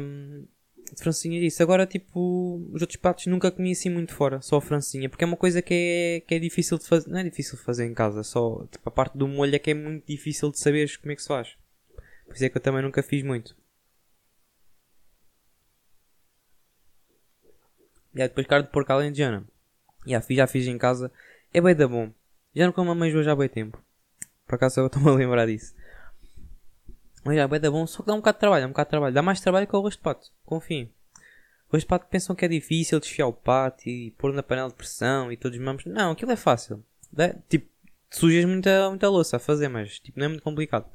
Um, 0.00 0.48
de 0.94 1.02
francinha 1.02 1.40
disso. 1.40 1.62
Agora, 1.62 1.86
tipo, 1.86 2.68
os 2.72 2.80
outros 2.80 2.96
pratos 2.96 3.26
nunca 3.26 3.50
comi 3.50 3.72
assim 3.72 3.90
muito 3.90 4.14
fora, 4.14 4.40
só 4.40 4.56
a 4.56 4.60
francinha, 4.60 5.08
porque 5.08 5.24
é 5.24 5.26
uma 5.26 5.36
coisa 5.36 5.62
que 5.62 5.74
é, 5.74 6.20
que 6.26 6.34
é 6.34 6.38
difícil 6.38 6.78
de 6.78 6.86
fazer. 6.86 7.10
Não 7.10 7.18
é 7.18 7.24
difícil 7.24 7.56
de 7.56 7.64
fazer 7.64 7.86
em 7.86 7.94
casa, 7.94 8.22
só 8.22 8.66
tipo, 8.70 8.88
a 8.88 8.92
parte 8.92 9.16
do 9.16 9.28
molho 9.28 9.54
é 9.54 9.58
que 9.58 9.70
é 9.70 9.74
muito 9.74 10.06
difícil 10.06 10.50
de 10.50 10.58
saberes 10.58 10.96
como 10.96 11.12
é 11.12 11.16
que 11.16 11.22
se 11.22 11.28
faz. 11.28 11.56
Por 12.26 12.34
isso 12.34 12.44
é 12.44 12.48
que 12.48 12.56
eu 12.56 12.62
também 12.62 12.82
nunca 12.82 13.02
fiz 13.02 13.22
muito. 13.22 13.56
E 18.14 18.22
aí, 18.22 18.28
depois 18.28 18.46
carne 18.46 18.66
de 18.66 18.72
porco 18.72 18.92
alentejana. 18.92 19.46
Yeah, 20.06 20.24
fiz, 20.26 20.36
já 20.36 20.46
fiz 20.46 20.66
em 20.66 20.78
casa. 20.78 21.12
É 21.52 21.60
bem 21.60 21.74
da 21.74 21.86
bom. 21.86 22.12
Já 22.54 22.66
não 22.66 22.72
como 22.72 22.90
a 22.90 22.94
mãe 22.94 23.10
já 23.10 23.32
há 23.32 23.36
bem 23.36 23.48
tempo. 23.48 23.82
Por 24.46 24.56
acaso 24.56 24.80
eu 24.80 24.86
estou-me 24.86 25.08
a 25.10 25.12
lembrar 25.12 25.46
disso. 25.46 25.74
Mas 27.24 27.36
já, 27.36 27.46
da 27.46 27.70
bom, 27.70 27.86
só 27.86 28.02
que 28.02 28.06
dá 28.06 28.14
um 28.14 28.18
bocado 28.18 28.36
de 28.36 28.40
trabalho, 28.40 28.66
um 28.66 28.70
bocado 28.70 28.86
de 28.86 28.90
trabalho. 28.90 29.14
Dá 29.14 29.22
mais 29.22 29.40
trabalho 29.40 29.66
que 29.66 29.74
o 29.74 29.78
arroz 29.78 29.94
de 29.94 30.00
pato, 30.00 30.30
confiem. 30.44 30.92
O 31.68 31.74
arroz 31.74 31.82
de 31.82 31.86
pato 31.86 32.06
pensam 32.06 32.34
que 32.34 32.44
é 32.44 32.48
difícil 32.48 32.98
desfiar 32.98 33.26
o 33.26 33.32
pato 33.32 33.88
e 33.88 34.12
pôr 34.12 34.32
na 34.32 34.42
panela 34.42 34.68
de 34.68 34.74
pressão 34.74 35.30
e 35.30 35.36
todos 35.36 35.58
os 35.58 35.64
mamos. 35.64 35.84
Não, 35.84 36.12
aquilo 36.12 36.32
é 36.32 36.36
fácil. 36.36 36.84
É, 37.16 37.36
tipo, 37.48 37.68
sujas 38.10 38.44
muita, 38.44 38.88
muita 38.88 39.08
louça 39.08 39.36
a 39.36 39.40
fazer, 39.40 39.68
mas 39.68 39.98
tipo, 40.00 40.18
não 40.18 40.26
é 40.26 40.28
muito 40.28 40.42
complicado. 40.42 40.86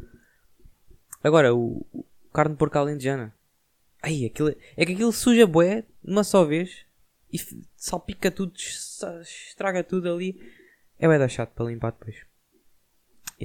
Agora, 1.23 1.53
o, 1.53 1.85
o 1.91 2.05
carne 2.33 2.53
de 2.53 2.59
porco 2.59 2.77
alentejana. 2.77 3.33
Ai, 4.01 4.25
aquilo, 4.25 4.49
é, 4.49 4.55
é 4.77 4.85
que 4.85 4.93
aquilo 4.93 5.11
suja 5.11 5.47
bué 5.47 5.81
de 6.03 6.11
uma 6.11 6.23
só 6.23 6.43
vez 6.43 6.85
e 7.31 7.39
salpica 7.75 8.31
tudo, 8.31 8.53
estraga 8.55 9.83
tudo 9.83 10.11
ali. 10.11 10.39
É 10.99 11.07
bem 11.07 11.19
da 11.19 11.27
chato 11.27 11.51
para 11.51 11.65
limpar 11.65 11.91
depois. 11.91 12.15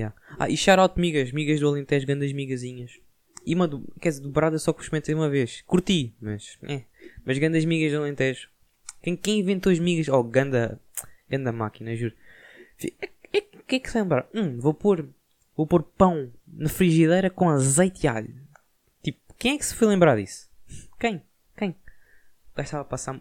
Yeah. 0.01 0.17
Ah, 0.39 0.49
e 0.49 0.57
out 0.79 0.99
migas, 0.99 1.31
migas 1.33 1.61
do 1.61 1.69
Alentejo, 1.69 2.07
grandes 2.07 2.33
migazinhas. 2.33 2.99
E 3.45 3.55
uma, 3.55 3.69
do, 3.69 3.87
quer 4.01 4.11
dizer, 4.11 4.23
dobrada 4.23 4.59
só 4.59 4.73
que 4.73 4.83
experimentei 4.83 5.15
uma 5.15 5.29
vez. 5.29 5.63
Curti, 5.63 6.15
mas, 6.21 6.59
é. 6.63 6.85
Mas 7.25 7.39
grandes 7.39 7.65
migas 7.65 7.91
de 7.91 7.97
Alentejo. 7.97 8.49
Quem, 9.03 9.17
quem 9.17 9.41
inventou 9.41 9.73
as 9.73 9.79
migas? 9.79 10.09
Oh, 10.09 10.23
ganda, 10.23 10.81
ganda 11.29 11.53
máquina, 11.53 11.95
juro. 11.95 12.15
O 12.83 12.87
é, 13.33 13.41
que 13.41 13.77
é 13.77 13.79
que 13.79 13.91
se 13.91 13.99
lembra? 13.99 14.29
Hum, 14.35 14.59
vou 14.59 14.75
pôr, 14.75 15.09
vou 15.57 15.67
pôr 15.67 15.83
pão 15.83 16.33
na 16.47 16.69
frigideira 16.69 17.31
com 17.31 17.49
azeite 17.49 18.05
e 18.05 18.09
alho. 18.09 18.35
Tipo, 19.03 19.19
quem 19.39 19.55
é 19.55 19.59
que 19.59 19.65
se 19.65 19.75
foi 19.75 19.89
lembrar 19.89 20.17
disso? 20.17 20.51
Quem? 20.99 21.23
Quem? 21.57 21.71
O 21.71 22.57
gajo 22.57 22.67
estava 22.67 22.83
a 22.83 22.87
passar... 22.87 23.21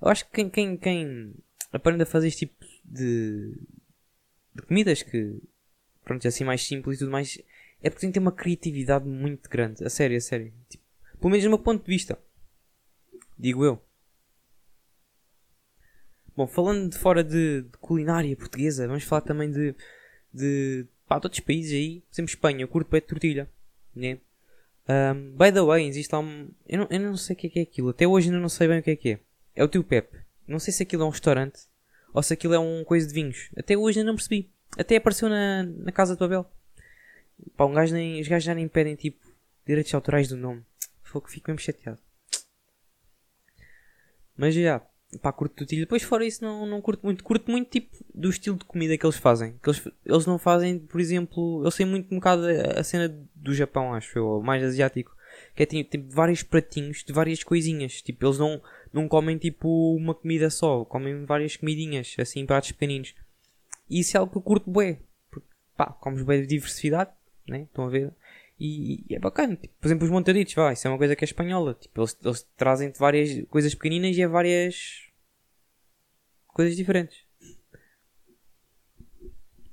Eu 0.00 0.08
acho 0.08 0.24
que 0.26 0.30
quem, 0.32 0.48
quem, 0.48 0.76
quem 0.76 1.34
aprende 1.72 2.02
a 2.02 2.06
fazer 2.06 2.28
este 2.28 2.46
tipo 2.46 2.64
de, 2.84 3.52
de 4.54 4.62
comidas 4.62 5.02
que, 5.02 5.40
pronto, 6.08 6.26
assim 6.26 6.42
mais 6.42 6.66
simples 6.66 6.96
e 6.96 6.98
tudo 7.00 7.12
mais, 7.12 7.38
é 7.82 7.90
porque 7.90 8.00
tem 8.00 8.10
que 8.10 8.14
ter 8.14 8.20
uma 8.20 8.32
criatividade 8.32 9.06
muito 9.06 9.48
grande. 9.48 9.84
A 9.84 9.90
sério, 9.90 10.16
a 10.16 10.20
sério. 10.20 10.52
Tipo, 10.68 10.82
pelo 11.20 11.30
menos 11.30 11.44
do 11.44 11.50
meu 11.50 11.58
ponto 11.58 11.84
de 11.84 11.88
vista. 11.88 12.18
Digo 13.38 13.64
eu. 13.64 13.80
Bom, 16.34 16.46
falando 16.46 16.90
de 16.90 16.98
fora 16.98 17.22
de, 17.22 17.62
de 17.62 17.78
culinária 17.78 18.34
portuguesa, 18.36 18.86
vamos 18.86 19.04
falar 19.04 19.22
também 19.22 19.50
de, 19.50 19.74
de, 20.32 20.86
pá, 21.06 21.18
de 21.18 21.26
outros 21.26 21.40
países 21.40 21.72
aí. 21.72 22.00
Por 22.00 22.14
exemplo, 22.14 22.30
Espanha, 22.30 22.62
eu 22.62 22.68
curto 22.68 22.90
bem 22.90 23.00
de 23.00 23.06
tortilha, 23.06 23.50
né? 23.94 24.18
Um, 24.88 25.36
by 25.36 25.52
the 25.52 25.60
way, 25.60 25.86
existe 25.86 26.12
lá 26.12 26.20
um... 26.20 26.48
Eu 26.66 26.78
não, 26.78 26.88
eu 26.90 27.00
não 27.00 27.16
sei 27.16 27.34
o 27.34 27.38
que 27.38 27.48
é, 27.48 27.50
que 27.50 27.58
é 27.58 27.62
aquilo. 27.62 27.90
Até 27.90 28.06
hoje 28.06 28.28
ainda 28.28 28.40
não 28.40 28.48
sei 28.48 28.66
bem 28.68 28.78
o 28.78 28.82
que 28.82 28.90
é 28.90 28.96
que 28.96 29.08
é. 29.10 29.20
É 29.54 29.64
o 29.64 29.68
tio 29.68 29.84
Pepe. 29.84 30.16
Não 30.46 30.58
sei 30.58 30.72
se 30.72 30.82
aquilo 30.82 31.02
é 31.02 31.06
um 31.06 31.10
restaurante 31.10 31.68
ou 32.14 32.22
se 32.22 32.32
aquilo 32.32 32.54
é 32.54 32.58
um 32.58 32.84
coisa 32.84 33.06
de 33.06 33.12
vinhos. 33.12 33.50
Até 33.56 33.76
hoje 33.76 33.98
ainda 33.98 34.10
não 34.10 34.16
percebi. 34.16 34.50
Até 34.76 34.96
apareceu 34.96 35.28
na, 35.28 35.62
na 35.62 35.92
casa 35.92 36.16
do 36.16 36.24
Abel. 36.24 36.46
Pá, 37.56 37.64
um 37.64 37.72
gajo 37.72 37.94
nem, 37.94 38.20
os 38.20 38.28
gajos 38.28 38.44
já 38.44 38.54
nem 38.54 38.68
pedem 38.68 38.96
tipo 38.96 39.24
direitos 39.66 39.92
autorais 39.94 40.28
do 40.28 40.36
nome. 40.36 40.64
Foi 41.02 41.20
que 41.20 41.30
fico 41.30 41.50
mesmo 41.50 41.60
chateado. 41.60 41.98
Mas 44.36 44.54
já, 44.54 44.80
pá, 45.20 45.32
curto 45.32 45.56
tortilha. 45.56 45.82
Depois 45.82 46.02
fora 46.02 46.24
isso 46.24 46.44
não, 46.44 46.66
não 46.66 46.80
curto 46.80 47.04
muito. 47.04 47.24
Curto 47.24 47.50
muito 47.50 47.70
tipo 47.70 47.96
do 48.14 48.30
estilo 48.30 48.56
de 48.56 48.64
comida 48.64 48.96
que 48.96 49.04
eles 49.04 49.16
fazem. 49.16 49.58
Que 49.62 49.70
eles, 49.70 49.88
eles 50.04 50.26
não 50.26 50.38
fazem, 50.38 50.78
por 50.78 51.00
exemplo, 51.00 51.62
eu 51.64 51.70
sei 51.70 51.86
muito 51.86 52.12
um 52.12 52.18
bocado 52.18 52.46
a, 52.46 52.80
a 52.80 52.84
cena 52.84 53.08
do 53.34 53.54
Japão, 53.54 53.94
acho 53.94 54.18
eu, 54.18 54.40
mais 54.42 54.62
asiático. 54.62 55.16
Que 55.54 55.62
é 55.62 55.66
tipo 55.66 56.10
vários 56.10 56.42
pratinhos 56.42 57.04
de 57.04 57.12
várias 57.12 57.42
coisinhas. 57.42 58.02
Tipo, 58.02 58.26
eles 58.26 58.38
não, 58.38 58.62
não 58.92 59.08
comem 59.08 59.38
tipo 59.38 59.96
uma 59.96 60.14
comida 60.14 60.50
só, 60.50 60.84
comem 60.84 61.24
várias 61.24 61.56
comidinhas, 61.56 62.14
assim, 62.18 62.46
pratos 62.46 62.72
pequeninos. 62.72 63.14
E 63.88 64.00
isso 64.00 64.16
é 64.16 64.20
algo 64.20 64.30
que 64.30 64.38
eu 64.38 64.42
curto 64.42 64.70
bué. 64.70 65.00
Porque, 65.30 65.48
pá, 65.76 65.86
comes 65.86 66.22
bem 66.22 66.40
de 66.42 66.46
diversidade, 66.46 67.10
né? 67.46 67.62
Estão 67.62 67.86
a 67.86 67.88
ver? 67.88 68.12
E, 68.58 69.04
e, 69.08 69.14
é 69.14 69.18
bacana. 69.18 69.56
Tipo, 69.56 69.74
por 69.80 69.86
exemplo, 69.86 70.04
os 70.04 70.10
montaditos, 70.10 70.54
vai, 70.54 70.72
isso 70.72 70.86
é 70.86 70.90
uma 70.90 70.98
coisa 70.98 71.14
que 71.14 71.24
é 71.24 71.26
espanhola. 71.26 71.74
Tipo, 71.74 72.00
eles, 72.00 72.18
eles 72.24 72.42
trazem-te 72.56 72.98
várias 72.98 73.46
coisas 73.48 73.74
pequeninas 73.74 74.16
e 74.16 74.22
é 74.22 74.28
várias 74.28 75.08
coisas 76.48 76.76
diferentes. 76.76 77.24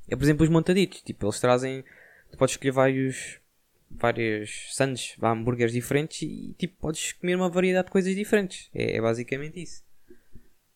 É, 0.08 0.16
por 0.16 0.24
exemplo, 0.24 0.44
os 0.44 0.50
montaditos. 0.50 1.02
Tipo, 1.02 1.26
eles 1.26 1.40
trazem. 1.40 1.84
Tu 2.32 2.38
podes 2.38 2.54
escolher 2.54 2.72
vários. 2.72 3.40
Vários 3.98 4.76
sandes, 4.76 5.16
hambúrgueres 5.22 5.72
diferentes 5.72 6.24
e 6.24 6.54
tipo, 6.58 6.76
podes 6.82 7.14
comer 7.14 7.36
uma 7.36 7.48
variedade 7.48 7.86
de 7.86 7.92
coisas 7.92 8.16
diferentes. 8.16 8.70
É, 8.74 8.98
é 8.98 9.02
basicamente 9.02 9.62
isso. 9.62 9.84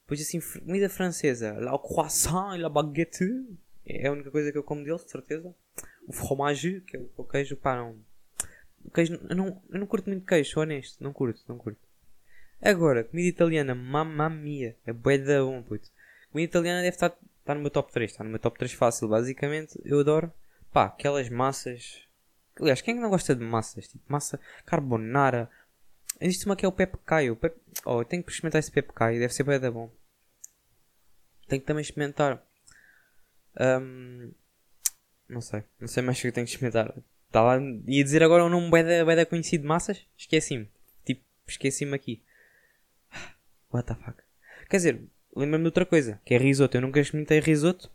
Depois 0.10 0.22
assim, 0.22 0.40
comida 0.60 0.90
francesa. 0.90 1.54
Lá 1.60 1.74
o 1.74 1.80
croissant 1.80 2.56
e 2.56 2.58
la 2.60 2.70
baguette. 2.70 3.46
É 3.86 4.08
a 4.08 4.12
única 4.12 4.32
coisa 4.32 4.52
que 4.52 4.58
eu 4.58 4.64
como 4.64 4.84
deles, 4.84 5.06
de 5.06 5.12
certeza 5.12 5.56
o 6.10 6.12
fromage, 6.12 6.82
que 6.82 6.98
é 6.98 7.02
o 7.16 7.24
queijo, 7.24 7.56
pá, 7.56 7.76
não. 7.76 7.96
Queijo, 8.92 9.20
eu 9.30 9.36
não, 9.36 9.62
eu 9.70 9.80
não 9.80 9.86
curto 9.86 10.10
muito 10.10 10.26
queijo, 10.26 10.50
sou 10.50 10.64
honesto, 10.64 11.04
não 11.04 11.14
curto, 11.14 11.44
não 11.48 11.56
curto. 11.56 11.80
Agora, 12.60 13.04
comida 13.04 13.28
italiana, 13.28 13.76
mamma 13.76 14.28
mia, 14.28 14.76
é 14.88 14.92
bué 14.92 15.20
da 15.20 15.44
bom, 15.44 15.62
puto. 15.62 15.88
Comida 16.32 16.50
italiana 16.50 16.82
deve 16.82 16.96
estar, 16.96 17.16
estar 17.40 17.54
no 17.54 17.62
meu 17.62 17.70
top 17.70 17.94
3, 17.94 18.10
está 18.10 18.24
no 18.24 18.30
meu 18.32 18.40
top 18.40 18.58
3 18.58 18.74
fácil, 18.74 19.08
basicamente, 19.08 19.80
eu 19.86 20.00
adoro, 20.00 20.34
pá, 20.74 20.86
aquelas 20.86 21.30
massas. 21.30 22.08
Aliás, 22.60 22.82
quem 22.82 22.94
é 22.94 22.98
que 22.98 23.04
não 23.04 23.12
gosta 23.12 23.36
de 23.36 23.44
massas? 23.44 23.88
Tipo, 23.88 24.04
massa 24.08 24.40
carbonara. 24.66 25.48
Existe 26.20 26.48
uma 26.48 26.56
que 26.56 26.66
é 26.66 26.68
o 26.68 26.72
Pepe 26.72 26.98
Caio. 27.06 27.36
Pep... 27.36 27.56
Oh, 27.86 28.02
eu 28.02 28.06
tenho 28.06 28.24
que 28.24 28.32
experimentar 28.32 28.60
esse 28.60 28.72
Pepe 28.72 28.92
Caio, 28.94 29.20
deve 29.20 29.34
ser 29.34 29.44
bué 29.44 29.60
da 29.60 29.72
bom. 29.72 29.90
Tenho 31.50 31.62
que 31.62 31.68
também 31.68 31.82
experimentar. 31.82 32.42
Um, 33.60 34.32
não 35.28 35.42
sei. 35.42 35.64
Não 35.80 35.88
sei 35.88 36.04
mais 36.04 36.20
o 36.20 36.22
que 36.22 36.32
tenho 36.32 36.46
que 36.46 36.52
experimentar. 36.52 36.94
Tá 37.32 37.42
lá, 37.42 37.60
ia 37.88 38.04
dizer 38.04 38.24
agora 38.24 38.46
um 38.46 38.50
nome 38.50 38.70
bem 38.72 38.84
da, 39.16 39.26
conhecido 39.26 39.64
de 39.64 39.68
massas. 39.68 40.06
Esqueci-me. 40.16 40.70
Tipo, 41.04 41.24
esqueci-me 41.48 41.96
aqui. 41.96 42.22
What 43.74 43.88
the 43.88 43.96
fuck. 43.96 44.22
Quer 44.70 44.78
dizer, 44.78 45.04
lembra-me 45.36 45.64
de 45.64 45.68
outra 45.68 45.86
coisa. 45.86 46.22
Que 46.24 46.36
é 46.36 46.38
risoto. 46.38 46.78
Eu 46.78 46.82
nunca 46.82 47.00
experimentei 47.00 47.40
risoto. 47.40 47.92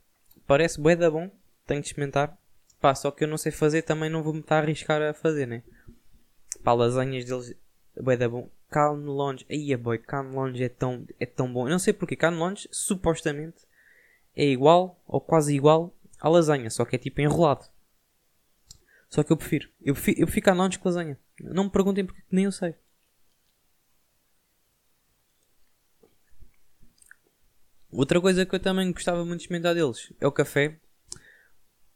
Parece 0.47 0.81
bué 0.81 0.97
da 0.97 1.11
bom. 1.11 1.31
Tenho 1.67 1.81
que 1.81 1.87
experimentar. 1.87 2.37
Pá, 2.81 2.95
só 2.95 3.11
que 3.13 3.23
eu 3.23 3.29
não 3.29 3.39
sei 3.39 3.53
fazer. 3.53 3.83
Também 3.83 4.11
não 4.11 4.23
vou-me 4.23 4.41
estar 4.41 4.57
a 4.57 4.63
arriscar 4.63 5.01
a 5.01 5.15
fazer, 5.15 5.47
né? 5.47 5.63
Pá, 6.65 6.73
lasanhas 6.73 7.25
deles. 7.25 7.55
Bué 7.97 8.17
da 8.17 8.29
bom. 8.29 8.51
Calm 8.75 9.07
Lounge. 9.07 9.47
Aí, 9.49 9.77
boy. 9.77 9.99
Calm 9.99 10.35
Lounge 10.35 10.65
é 10.65 10.69
tão, 10.69 11.07
é 11.21 11.25
tão 11.25 11.53
bom. 11.53 11.69
Eu 11.69 11.71
não 11.71 11.79
sei 11.79 11.93
porque. 11.93 12.17
Calm 12.17 12.37
Lounge, 12.37 12.69
supostamente, 12.73 13.65
é 14.35 14.45
igual, 14.45 15.01
ou 15.07 15.21
quase 15.21 15.55
igual, 15.55 15.97
à 16.19 16.29
lasanha, 16.29 16.69
só 16.71 16.85
que 16.85 16.97
é 16.97 16.99
tipo 16.99 17.21
enrolado. 17.21 17.67
Só 19.09 19.23
que 19.23 19.33
eu 19.33 19.37
prefiro. 19.37 19.69
Eu 19.81 19.95
prefiro, 19.95 20.21
eu 20.21 20.27
prefiro 20.27 20.47
canónicos 20.47 20.79
com 20.79 20.89
lasanha. 20.89 21.17
Não 21.41 21.65
me 21.65 21.71
perguntem 21.71 22.05
porque 22.05 22.21
nem 22.33 22.47
eu 22.47 22.53
sei. 22.53 22.75
Outra 27.93 28.21
coisa 28.21 28.45
que 28.45 28.57
eu 28.57 28.61
também 28.61 28.91
gostava 28.91 29.25
muito 29.25 29.39
de 29.39 29.45
experimentar 29.45 29.73
deles 29.73 30.13
é 30.21 30.27
o 30.27 30.33
café. 30.33 30.81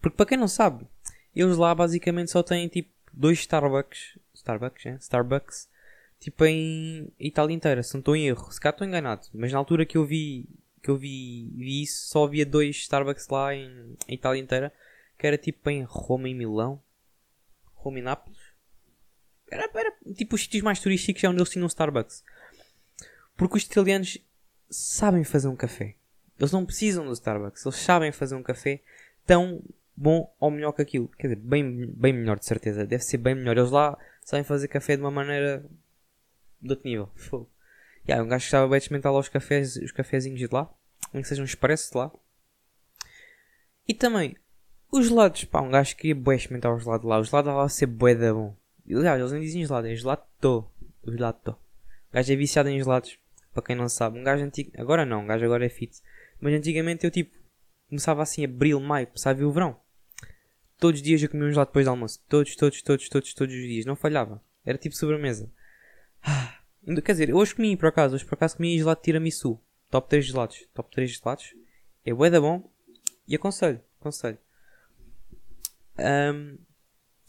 Porque 0.00 0.16
para 0.16 0.26
quem 0.26 0.38
não 0.38 0.46
sabe, 0.46 0.86
eles 1.34 1.56
lá 1.56 1.74
basicamente 1.74 2.30
só 2.30 2.40
têm 2.40 2.68
tipo 2.68 2.92
dois 3.12 3.40
Starbucks. 3.40 4.16
Starbucks, 4.32 4.86
é? 4.86 4.94
Starbucks. 5.00 5.68
Tipo 6.20 6.44
em 6.44 7.12
Itália 7.18 7.54
inteira, 7.54 7.82
se 7.82 7.94
não 7.94 8.00
estou 8.00 8.16
em 8.16 8.26
erro. 8.26 8.50
Se 8.50 8.60
cá 8.60 8.70
estou 8.70 8.86
enganado. 8.86 9.26
Mas 9.32 9.52
na 9.52 9.58
altura 9.58 9.86
que 9.86 9.96
eu 9.96 10.04
vi 10.04 10.48
que 10.82 10.90
eu 10.90 10.96
vi, 10.96 11.50
vi 11.54 11.82
isso, 11.82 12.08
só 12.08 12.24
havia 12.24 12.46
dois 12.46 12.76
Starbucks 12.76 13.28
lá 13.28 13.54
em, 13.54 13.96
em 14.06 14.14
Itália 14.14 14.40
inteira, 14.40 14.72
que 15.18 15.26
era 15.26 15.36
tipo 15.36 15.68
em 15.68 15.82
Roma 15.82 16.28
e 16.28 16.34
Milão, 16.34 16.80
Roma 17.74 17.98
e 17.98 18.02
Nápoles. 18.02 18.38
Era, 19.50 19.68
era 19.74 19.92
tipo 20.14 20.34
os 20.34 20.42
sítios 20.42 20.62
mais 20.62 20.78
turísticos 20.80 21.24
é 21.24 21.28
onde 21.28 21.38
eles 21.38 21.50
tinham 21.50 21.66
Starbucks. 21.66 22.22
Porque 23.36 23.56
os 23.56 23.64
italianos 23.64 24.18
sabem 24.70 25.24
fazer 25.24 25.48
um 25.48 25.56
café. 25.56 25.94
Eles 26.38 26.52
não 26.52 26.64
precisam 26.64 27.04
do 27.04 27.12
Starbucks, 27.12 27.64
eles 27.64 27.78
sabem 27.78 28.12
fazer 28.12 28.34
um 28.34 28.42
café 28.42 28.80
tão 29.26 29.62
bom 29.96 30.32
ou 30.38 30.50
melhor 30.50 30.72
que 30.72 30.82
aquilo. 30.82 31.08
Quer 31.18 31.28
dizer, 31.28 31.40
bem, 31.40 31.86
bem 31.86 32.12
melhor 32.12 32.38
de 32.38 32.46
certeza. 32.46 32.86
Deve 32.86 33.02
ser 33.02 33.18
bem 33.18 33.34
melhor. 33.34 33.56
Eles 33.56 33.70
lá 33.70 33.98
sabem 34.24 34.44
fazer 34.44 34.68
café 34.68 34.96
de 34.96 35.02
uma 35.02 35.10
maneira 35.10 35.64
de 36.60 36.70
outro 36.70 36.88
nível. 36.88 37.10
Fogo. 37.14 37.50
Yeah, 38.06 38.24
um 38.24 38.28
gajo 38.28 38.44
gostava 38.44 38.68
bem 38.68 38.78
de 38.78 38.84
experimentar 38.84 39.12
lá 39.12 39.18
os 39.18 39.28
cafés, 39.28 39.76
os 39.76 39.92
cafezinhos 39.92 40.40
de 40.40 40.48
lá. 40.50 40.72
Nem 41.12 41.22
que 41.22 41.28
sejam 41.28 41.42
um 41.42 41.46
expresso 41.46 41.92
de 41.92 41.98
lá. 41.98 42.10
E 43.86 43.94
também, 43.94 44.36
os 44.90 45.08
gelados. 45.08 45.44
Pá, 45.44 45.60
um 45.60 45.70
gajo 45.70 45.96
queria 45.96 46.14
bem 46.14 46.36
experimentar 46.36 46.74
os 46.74 46.82
gelados 46.82 47.06
lá. 47.06 47.18
Os 47.18 47.28
gelados 47.28 47.52
lá 47.52 47.68
ser 47.68 47.86
bué 47.86 48.14
da 48.14 48.32
bom. 48.32 48.56
Aliás, 48.90 49.20
eles 49.20 49.32
nem 49.32 49.42
dizem 49.42 49.66
gelado, 49.66 49.86
é 49.86 49.94
gelato. 49.94 50.66
Gelato. 51.06 51.50
O 51.52 52.14
gajo 52.14 52.32
é 52.32 52.36
viciado 52.36 52.68
em 52.68 52.78
gelados. 52.78 53.18
Para 53.52 53.62
quem 53.62 53.76
não 53.76 53.88
sabe. 53.88 54.18
Um 54.18 54.24
gajo 54.24 54.44
antigo... 54.44 54.70
Agora 54.78 55.04
não, 55.04 55.22
um 55.22 55.26
gajo 55.26 55.44
agora 55.44 55.66
é 55.66 55.68
fit. 55.68 56.00
Mas 56.40 56.54
antigamente 56.54 57.04
eu 57.04 57.10
tipo... 57.10 57.36
Começava 57.88 58.22
assim 58.22 58.44
abril, 58.44 58.78
maio, 58.80 59.06
começava 59.06 59.42
a 59.42 59.46
o 59.46 59.50
verão. 59.50 59.80
Todos 60.78 61.00
os 61.00 61.04
dias 61.04 61.22
eu 61.22 61.28
comia 61.28 61.46
um 61.46 61.50
gelado 61.50 61.70
depois 61.70 61.86
do 61.86 61.90
almoço. 61.90 62.20
Todos, 62.28 62.54
todos, 62.54 62.82
todos, 62.82 63.08
todos, 63.08 63.34
todos 63.34 63.54
os 63.54 63.62
dias. 63.62 63.86
Não 63.86 63.96
falhava. 63.96 64.42
Era 64.64 64.78
tipo 64.78 64.94
sobremesa. 64.94 65.50
Quer 67.04 67.12
dizer, 67.12 67.34
hoje 67.34 67.54
comi 67.54 67.76
por 67.76 67.88
acaso, 67.88 68.14
hoje 68.14 68.24
por 68.24 68.34
acaso 68.34 68.56
comi 68.56 68.78
gelado 68.78 68.98
de 68.98 69.04
tiramisu. 69.04 69.60
Top 69.90 70.08
3 70.08 70.24
gelados. 70.24 70.66
Top 70.74 70.90
3 70.90 71.10
gelados. 71.10 71.54
É 72.04 72.12
bué 72.14 72.30
da 72.30 72.40
bom. 72.40 72.70
E 73.26 73.36
aconselho, 73.36 73.80
aconselho. 74.00 74.38
Um, 75.98 76.56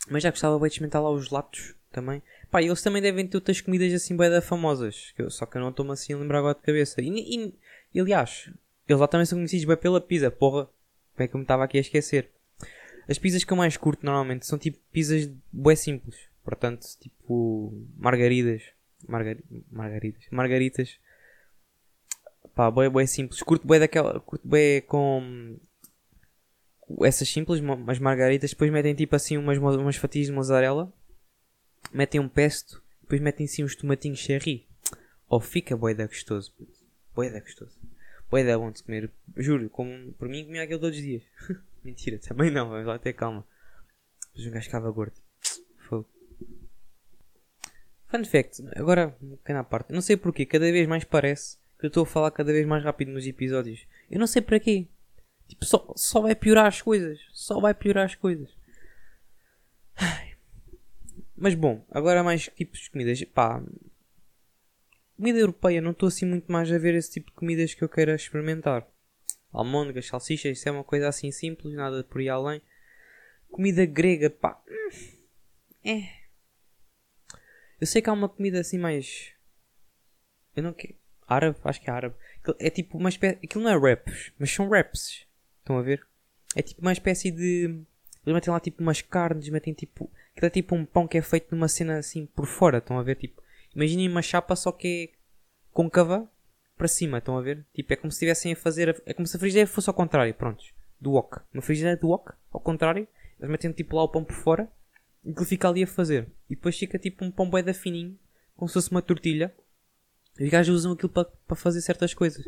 mas 0.10 0.24
já 0.24 0.30
gostava 0.30 0.58
de 0.60 0.68
experimentar 0.68 1.02
lá 1.02 1.10
os 1.12 1.28
gelados 1.28 1.76
também. 1.92 2.22
Pá, 2.50 2.62
eles 2.62 2.82
também 2.82 3.02
devem 3.02 3.28
ter 3.28 3.38
outras 3.38 3.60
comidas 3.60 3.94
assim 3.94 4.16
bué 4.16 4.30
da 4.30 4.42
famosas. 4.42 5.12
Que 5.16 5.24
eu, 5.24 5.30
só 5.30 5.46
que 5.46 5.58
eu 5.58 5.62
não 5.62 5.70
estou-me 5.70 5.92
assim 5.92 6.14
a 6.14 6.18
lembrar 6.18 6.40
agora 6.40 6.56
de 6.56 6.62
cabeça. 6.62 7.02
E, 7.02 7.10
e, 7.10 7.54
e, 7.94 8.00
aliás, 8.00 8.50
eles 8.88 9.00
lá 9.00 9.08
também 9.08 9.26
são 9.26 9.38
conhecidos 9.38 9.66
bem 9.66 9.78
pela 9.78 10.00
pizza. 10.00 10.32
Porra, 10.32 10.66
como 11.16 11.26
é 11.26 11.28
que 11.28 11.36
eu 11.36 11.40
me 11.40 11.44
estava 11.44 11.64
aqui 11.64 11.78
a 11.78 11.82
esquecer. 11.82 12.30
As 13.10 13.18
pizzas 13.18 13.44
que 13.44 13.52
eu 13.52 13.58
mais 13.58 13.76
curto 13.76 14.06
normalmente 14.06 14.46
são 14.46 14.58
tipo 14.58 14.80
pizzas 14.92 15.30
bué 15.52 15.76
simples. 15.76 16.16
Portanto, 16.44 16.86
tipo 17.00 17.74
margaridas 17.98 18.64
Margar... 19.08 19.38
Margaritas. 19.72 20.26
Margaritas. 20.32 21.00
Pá, 22.56 22.70
boé, 22.70 22.90
boé 22.90 23.08
simples. 23.08 23.42
Curto 23.42 23.66
boé 23.66 23.80
daquela. 23.80 24.20
Curto 24.20 24.48
boé 24.48 24.82
com. 24.82 25.58
Essas 27.02 27.30
simples, 27.30 27.62
mas 27.62 28.00
margaritas. 28.00 28.52
Depois 28.52 28.72
metem 28.72 28.96
tipo 28.96 29.16
assim 29.16 29.38
umas, 29.38 29.58
umas 29.58 29.96
fatias 29.96 30.26
de 30.26 30.32
mozzarella. 30.32 30.92
metem 31.94 32.20
um 32.20 32.28
pesto, 32.28 32.84
depois 33.02 33.22
metem 33.22 33.48
sim 33.48 33.64
uns 33.64 33.76
tomatinhos 33.76 34.20
cherry. 34.20 34.68
Ou 35.28 35.40
fica 35.40 35.78
boeda 35.78 36.08
gostoso. 36.08 36.54
Boeda 37.14 37.40
gostoso. 37.40 37.80
Boeda 38.30 38.58
bom 38.58 38.72
de 38.72 38.84
comer. 38.84 39.12
Juro, 39.38 39.70
como, 39.70 40.14
por 40.14 40.28
mim 40.28 40.46
comia 40.46 40.64
aquilo 40.64 40.80
todos 40.80 40.98
os 40.98 41.04
dias. 41.04 41.24
Mentira, 41.84 42.20
também 42.20 42.52
não, 42.52 42.70
vamos 42.70 42.86
lá 42.86 42.98
ter 42.98 43.14
calma. 43.14 43.46
Depois 44.28 44.48
um 44.48 44.52
gajo 44.52 44.66
ficava 44.66 44.92
gordo. 44.92 45.20
Fun 48.10 48.26
fact, 48.26 48.64
agora 48.76 49.16
um 49.22 49.38
pequena 49.38 49.64
parte. 49.64 49.94
Não 49.94 50.02
sei 50.02 50.18
porquê, 50.18 50.46
cada 50.46 50.72
vez 50.72 50.88
mais 50.88 51.04
parece 51.04 51.58
que 51.80 51.86
eu 51.86 51.90
estou 51.90 52.04
a 52.04 52.08
falar 52.08 52.32
cada 52.32 52.52
vez 52.52 52.66
mais 52.66 52.84
rápido 52.84 53.12
nos 53.12 53.26
episódios. 53.26 53.86
Eu 54.10 54.20
não 54.20 54.28
sei 54.28 54.42
para 54.42 54.60
quê. 54.60 54.88
Tipo, 55.48 55.64
só, 55.66 55.94
só 55.96 56.22
vai 56.22 56.36
piorar 56.36 56.66
as 56.66 56.82
coisas. 56.82 57.20
Só 57.32 57.60
vai 57.60 57.74
piorar 57.74 58.06
as 58.06 58.16
coisas. 58.16 58.50
Mas 61.36 61.56
bom, 61.56 61.86
agora 61.90 62.24
mais 62.24 62.50
tipos 62.50 62.80
de 62.80 62.90
comidas. 62.90 63.24
Pá, 63.26 63.64
comida 65.16 65.40
europeia, 65.40 65.80
não 65.80 65.92
estou 65.92 66.08
assim 66.08 66.26
muito 66.26 66.52
mais 66.52 66.72
a 66.72 66.78
ver 66.78 66.96
esse 66.96 67.12
tipo 67.12 67.28
de 67.28 67.36
comidas 67.36 67.74
que 67.74 67.84
eu 67.84 67.90
queira 67.90 68.16
experimentar. 68.16 68.88
Almôndegas, 69.52 70.08
salsichas, 70.08 70.58
isso 70.58 70.68
é 70.68 70.72
uma 70.72 70.84
coisa 70.84 71.08
assim 71.08 71.32
simples, 71.32 71.74
nada 71.76 72.04
por 72.04 72.22
ir 72.22 72.30
além. 72.30 72.62
Comida 73.50 73.86
grega, 73.86 74.30
pá. 74.30 74.62
É. 75.84 76.19
Eu 77.80 77.88
sei 77.88 78.02
que 78.02 78.10
há 78.10 78.14
uma 78.14 78.30
comida 78.30 78.60
assim 78.60 78.78
mais. 78.78 79.32
Eu 80.56 80.64
não 80.64 80.74
quero. 80.74 80.96
Árabe? 81.28 81.58
Acho 81.64 81.80
que 81.80 81.90
é 81.90 81.94
árabe. 81.94 82.16
É 82.60 82.70
tipo 82.70 82.98
uma 82.98 83.10
espécie. 83.10 83.40
Aquilo 83.44 83.64
não 83.64 83.72
é 83.72 83.92
raps, 83.92 84.32
mas 84.40 84.52
são 84.52 84.68
raps. 84.68 85.26
Estão 85.60 85.78
a 85.78 85.82
ver? 85.82 86.06
É 86.56 86.62
tipo 86.62 86.82
uma 86.82 86.92
espécie 86.92 87.32
de. 87.32 87.66
Eles 88.26 88.34
metem 88.34 88.52
lá 88.52 88.60
tipo 88.60 88.82
umas 88.82 89.02
carnes, 89.02 89.48
metem 89.50 89.74
tipo. 89.74 90.12
Aquilo 90.32 90.48
é 90.48 90.50
tipo 90.50 90.76
um 90.76 90.86
pão 90.86 91.08
que 91.08 91.18
é 91.18 91.22
feito 91.22 91.54
numa 91.54 91.68
cena 91.68 91.98
assim 91.98 92.26
por 92.26 92.48
fora. 92.48 92.80
Estão 92.80 92.98
a 92.98 93.04
ver? 93.04 93.16
Tipo. 93.16 93.42
Imaginem 93.76 94.10
uma 94.10 94.22
chapa 94.22 94.56
só 94.56 94.72
que 94.72 95.12
é 95.14 95.18
côncava 95.72 96.30
para 96.76 96.88
cima. 96.88 97.20
Estão 97.20 97.38
a 97.38 97.42
ver? 97.42 97.66
Tipo, 97.74 97.94
é 97.94 97.96
como 97.96 98.12
se 98.12 98.16
estivessem 98.16 98.54
a 98.54 98.56
fazer. 98.56 99.02
É 99.06 99.14
como 99.14 99.28
se 99.28 99.38
a 99.38 99.40
frigideira 99.40 99.70
fosse 99.70 99.90
ao 99.90 99.94
contrário. 99.94 100.34
Prontos. 100.34 100.74
Do 101.00 101.12
wok. 101.12 101.40
Uma 101.54 101.62
frigideira 101.62 101.96
do 101.96 102.08
wok, 102.10 102.34
ao 102.52 102.60
contrário. 102.60 103.08
Eles 103.40 103.52
metem 103.52 103.72
tipo 103.72 103.96
lá 103.96 104.04
o 104.04 104.10
pão 104.10 104.24
por 104.24 104.36
fora. 104.36 104.70
E 105.24 105.32
aquilo 105.32 105.46
fica 105.46 105.68
ali 105.68 105.84
a 105.84 105.88
fazer. 105.88 106.28
E 106.50 106.56
depois 106.56 106.78
fica 106.78 106.98
tipo 106.98 107.24
um 107.24 107.32
pão 107.32 107.50
da 107.50 107.74
fininho. 107.74 108.18
Como 108.56 108.68
se 108.68 108.74
fosse 108.74 108.92
uma 108.92 109.02
tortilha. 109.02 109.54
E 110.40 110.46
os 110.46 110.50
gajos 110.50 110.76
usam 110.76 110.94
aquilo 110.94 111.10
para 111.10 111.26
pa 111.26 111.56
fazer 111.56 111.82
certas 111.82 112.14
coisas. 112.14 112.48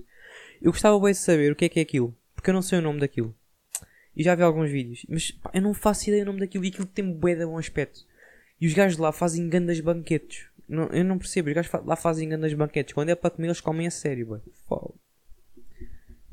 Eu 0.62 0.72
gostava 0.72 1.00
bem 1.00 1.12
de 1.12 1.18
saber 1.18 1.52
o 1.52 1.56
que 1.56 1.66
é 1.66 1.70
que 1.70 1.80
é 1.80 1.84
aquilo. 1.84 2.16
Porque 2.34 2.50
eu 2.50 2.54
não 2.54 2.62
sei 2.62 2.80
o 2.80 2.82
nome 2.82 3.00
daquilo. 3.00 3.36
E 4.16 4.24
já 4.24 4.36
vi 4.36 4.44
alguns 4.44 4.70
vídeos. 4.70 5.06
Mas 5.10 5.32
pá, 5.32 5.52
eu 5.54 5.62
não 5.62 5.74
faço 5.74 6.10
ideia 6.10 6.24
do 6.24 6.28
nome 6.28 6.40
daquilo. 6.40 6.66
E 6.66 6.70
aquilo 6.70 6.86
tem 6.86 7.12
bué 7.12 7.36
de 7.36 7.46
bom 7.46 7.58
aspecto. 7.58 8.06
E 8.60 8.68
os 8.68 8.74
gajos 8.74 8.98
lá 8.98 9.12
fazem 9.12 9.50
grandes 9.50 9.80
banquetes. 9.80 10.48
Não, 10.68 10.88
eu 10.88 11.04
não 11.04 11.18
percebo. 11.18 11.50
Os 11.50 11.56
gajos 11.56 11.72
lá 11.86 11.96
fazem 11.96 12.30
grandes 12.30 12.54
banquetes. 12.54 12.94
Quando 12.94 13.10
é 13.10 13.16
para 13.16 13.30
comer, 13.30 13.48
eles 13.48 13.62
comem 13.62 13.88
a 13.88 13.92
sério, 13.92 14.26
bué. 14.26 14.42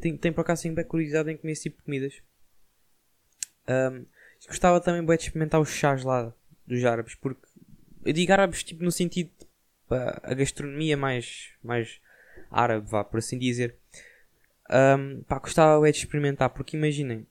Tenho, 0.01 0.17
tenho 0.17 0.35
por 0.35 0.43
acaso 0.43 0.73
bem 0.73 0.85
curiosidade 0.85 1.31
em 1.31 1.37
comer 1.37 1.53
esse 1.53 1.65
tipo 1.65 1.79
de 1.79 1.85
comidas. 1.85 2.23
Um, 3.69 4.07
gostava 4.47 4.81
também 4.81 5.05
de 5.05 5.23
experimentar 5.25 5.61
os 5.61 5.71
chás 5.71 6.05
lá 6.05 6.33
dos 6.67 6.85
árabes. 6.85 7.15
Porque 7.15 7.47
eu 8.05 8.13
digo 8.13 8.33
árabes 8.33 8.63
tipo 8.63 8.83
no 8.85 8.93
sentido 8.93 9.31
a 9.91 10.35
gastronomia 10.35 10.97
mais, 10.97 11.51
mais 11.63 12.01
árabe, 12.51 12.89
vá, 12.89 13.03
por 13.05 13.19
assim 13.19 13.39
dizer. 13.39 13.77
Um, 14.71 15.23
pá, 15.23 15.39
gostava 15.39 15.91
de 15.91 15.99
experimentar, 15.99 16.51
porque 16.51 16.77
imaginem, 16.77 17.27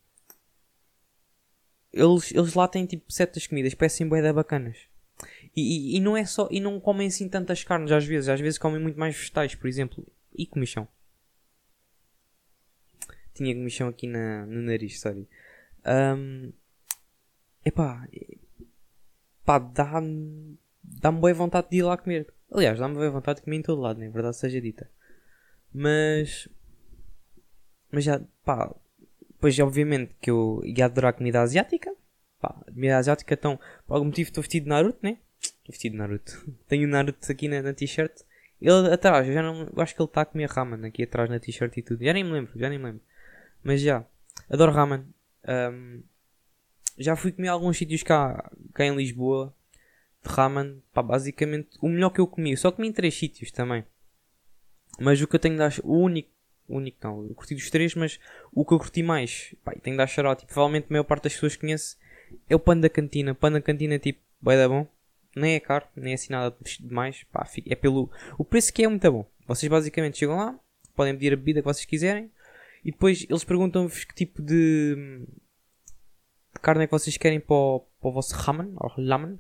eles, 1.94 2.32
eles 2.32 2.54
lá 2.54 2.68
têm 2.68 2.86
tipo 2.86 3.12
certas 3.12 3.46
comidas, 3.46 3.74
parecem 3.74 4.10
bem 4.10 4.34
bacanas. 4.34 4.78
E, 5.56 5.96
e, 5.96 5.98
e, 5.98 6.00
não 6.00 6.16
é 6.16 6.26
só, 6.26 6.48
e 6.52 6.60
não 6.60 6.80
comem 6.80 7.08
assim 7.08 7.28
tantas 7.28 7.64
carnes 7.64 7.92
às 7.92 8.06
vezes, 8.06 8.30
às 8.30 8.40
vezes 8.40 8.60
comem 8.60 8.82
muito 8.82 9.00
mais 9.00 9.16
vegetais, 9.16 9.56
por 9.56 9.68
exemplo, 9.68 10.06
e 10.36 10.46
comichão. 10.46 10.88
Tinha 13.34 13.54
comichão 13.54 13.88
aqui 13.88 14.08
na, 14.08 14.46
no 14.46 14.62
nariz, 14.62 15.00
sorry. 15.00 15.28
Um, 15.86 16.52
epá, 17.68 18.08
pá, 19.46 19.60
dá-me 19.60 20.58
dá-me 20.84 21.20
boa 21.20 21.34
vontade 21.34 21.70
de 21.70 21.78
ir 21.78 21.84
lá 21.84 21.98
comer. 21.98 22.34
Aliás, 22.52 22.80
dá-me 22.80 22.98
bem 22.98 23.10
vontade 23.10 23.40
de 23.40 23.44
comer 23.44 23.58
em 23.58 23.62
todo 23.62 23.82
lado, 23.82 24.00
nem 24.00 24.08
né? 24.08 24.14
verdade 24.14 24.38
seja 24.38 24.62
dita. 24.62 24.90
Mas. 25.74 26.48
Mas 27.92 28.04
já, 28.04 28.22
pá. 28.44 28.74
Pois, 29.40 29.58
obviamente, 29.60 30.16
que 30.20 30.32
eu 30.32 30.62
ia 30.64 30.86
adorar 30.86 31.14
comida 31.14 31.42
asiática. 31.42 31.94
Pá, 32.40 32.54
comida 32.74 32.98
asiática, 32.98 33.34
então, 33.34 33.60
por 33.86 33.96
algum 33.96 34.06
motivo 34.06 34.30
estou 34.30 34.42
vestido 34.42 34.64
de 34.64 34.70
Naruto, 34.70 35.00
né? 35.04 35.18
Estou 35.42 35.72
vestido 35.72 35.94
de 35.94 35.98
Naruto. 35.98 36.52
Tenho 36.68 36.88
o 36.88 36.92
Naruto 36.92 37.32
aqui 37.32 37.48
na, 37.48 37.62
na 37.62 37.74
t-shirt. 37.74 38.22
Ele 38.60 38.92
atrás, 38.92 39.28
eu 39.28 39.34
já 39.34 39.44
não. 39.44 39.68
Eu 39.76 39.82
acho 39.82 39.94
que 39.96 40.02
ele 40.02 40.10
está 40.10 40.22
a 40.22 40.26
comer 40.26 40.50
ramen 40.50 40.86
aqui 40.86 41.04
atrás 41.04 41.30
na 41.30 41.40
t-shirt 41.40 41.76
e 41.78 41.82
tudo. 41.84 42.04
Já 42.04 42.14
nem 42.14 42.24
me 42.24 42.32
lembro, 42.32 42.58
já 42.58 42.70
nem 42.70 42.80
me 42.80 42.86
lembro. 42.86 43.02
Mas 43.64 43.82
já. 43.82 44.06
Adoro 44.50 44.72
ramen. 44.72 45.06
Um, 45.48 46.02
já 46.98 47.16
fui 47.16 47.32
comer 47.32 47.50
alguns 47.50 47.78
sítios 47.78 48.04
cá, 48.04 48.52
cá 48.74 48.86
em 48.86 48.96
Lisboa 48.96 49.54
de 50.24 50.30
ramen, 50.30 50.82
pá, 50.94 51.02
basicamente 51.02 51.78
o 51.82 51.88
melhor 51.88 52.10
que 52.10 52.20
eu 52.20 52.28
comi. 52.28 52.56
Só 52.58 52.72
comi 52.72 52.88
em 52.88 52.94
três 52.94 53.16
sítios 53.16 53.52
também. 53.52 53.84
Mas 55.00 55.22
o 55.22 55.28
que 55.28 55.36
eu 55.36 55.40
tenho 55.40 55.54
de 55.54 55.60
dar, 55.60 55.74
o 55.84 55.98
único, 56.00 56.30
o 56.68 56.78
único 56.78 56.98
não, 57.04 57.26
eu 57.28 57.36
curti 57.36 57.54
dos 57.54 57.70
três, 57.70 57.94
mas 57.96 58.20
o 58.52 58.66
que 58.66 58.74
eu 58.74 58.80
curti 58.80 59.04
mais, 59.04 59.54
pá, 59.64 59.74
e 59.76 59.80
tenho 59.80 59.96
de 59.96 60.08
xarote, 60.08 60.42
tipo, 60.42 60.54
provavelmente 60.54 60.88
a 60.90 60.92
maior 60.92 61.04
parte 61.04 61.24
das 61.24 61.34
pessoas 61.34 61.56
conhece, 61.56 61.98
é 62.50 62.56
o 62.56 62.60
pano 62.60 62.82
da 62.82 62.90
cantina. 62.90 63.36
Pano 63.36 63.58
da 63.58 63.62
cantina 63.62 63.96
é 63.96 64.00
tipo, 64.00 64.20
vai 64.42 64.58
dar 64.58 64.68
bom. 64.68 64.88
Nem 65.36 65.54
é 65.54 65.60
caro, 65.60 65.86
nem 65.96 66.14
é 66.14 66.16
assim 66.16 66.34
nada 66.34 66.56
demais, 66.80 67.24
pá, 67.32 67.48
é 67.68 67.76
pelo, 67.76 68.10
o 68.40 68.44
preço 68.44 68.74
que 68.74 68.84
é 68.84 68.88
muito 68.88 69.12
bom. 69.12 69.30
Vocês 69.48 69.70
basicamente 69.70 70.18
chegam 70.18 70.36
lá, 70.36 70.60
podem 70.96 71.14
pedir 71.14 71.34
a 71.34 71.36
bebida 71.36 71.62
que 71.62 71.66
vocês 71.66 71.86
quiserem, 71.86 72.32
e 72.84 72.92
depois 72.92 73.26
eles 73.30 73.44
perguntam-vos 73.44 74.04
que 74.04 74.16
tipo 74.16 74.42
de, 74.42 75.28
de 76.58 76.62
carne 76.62 76.84
é 76.84 76.88
que 76.88 76.92
vocês 76.92 77.18
querem 77.18 77.40
para 77.40 77.56
o, 77.56 77.80
para 78.02 78.10
o 78.10 78.12
vosso 78.12 78.36
ramen, 78.36 78.74
ou 78.78 78.90
ramen 78.90 79.40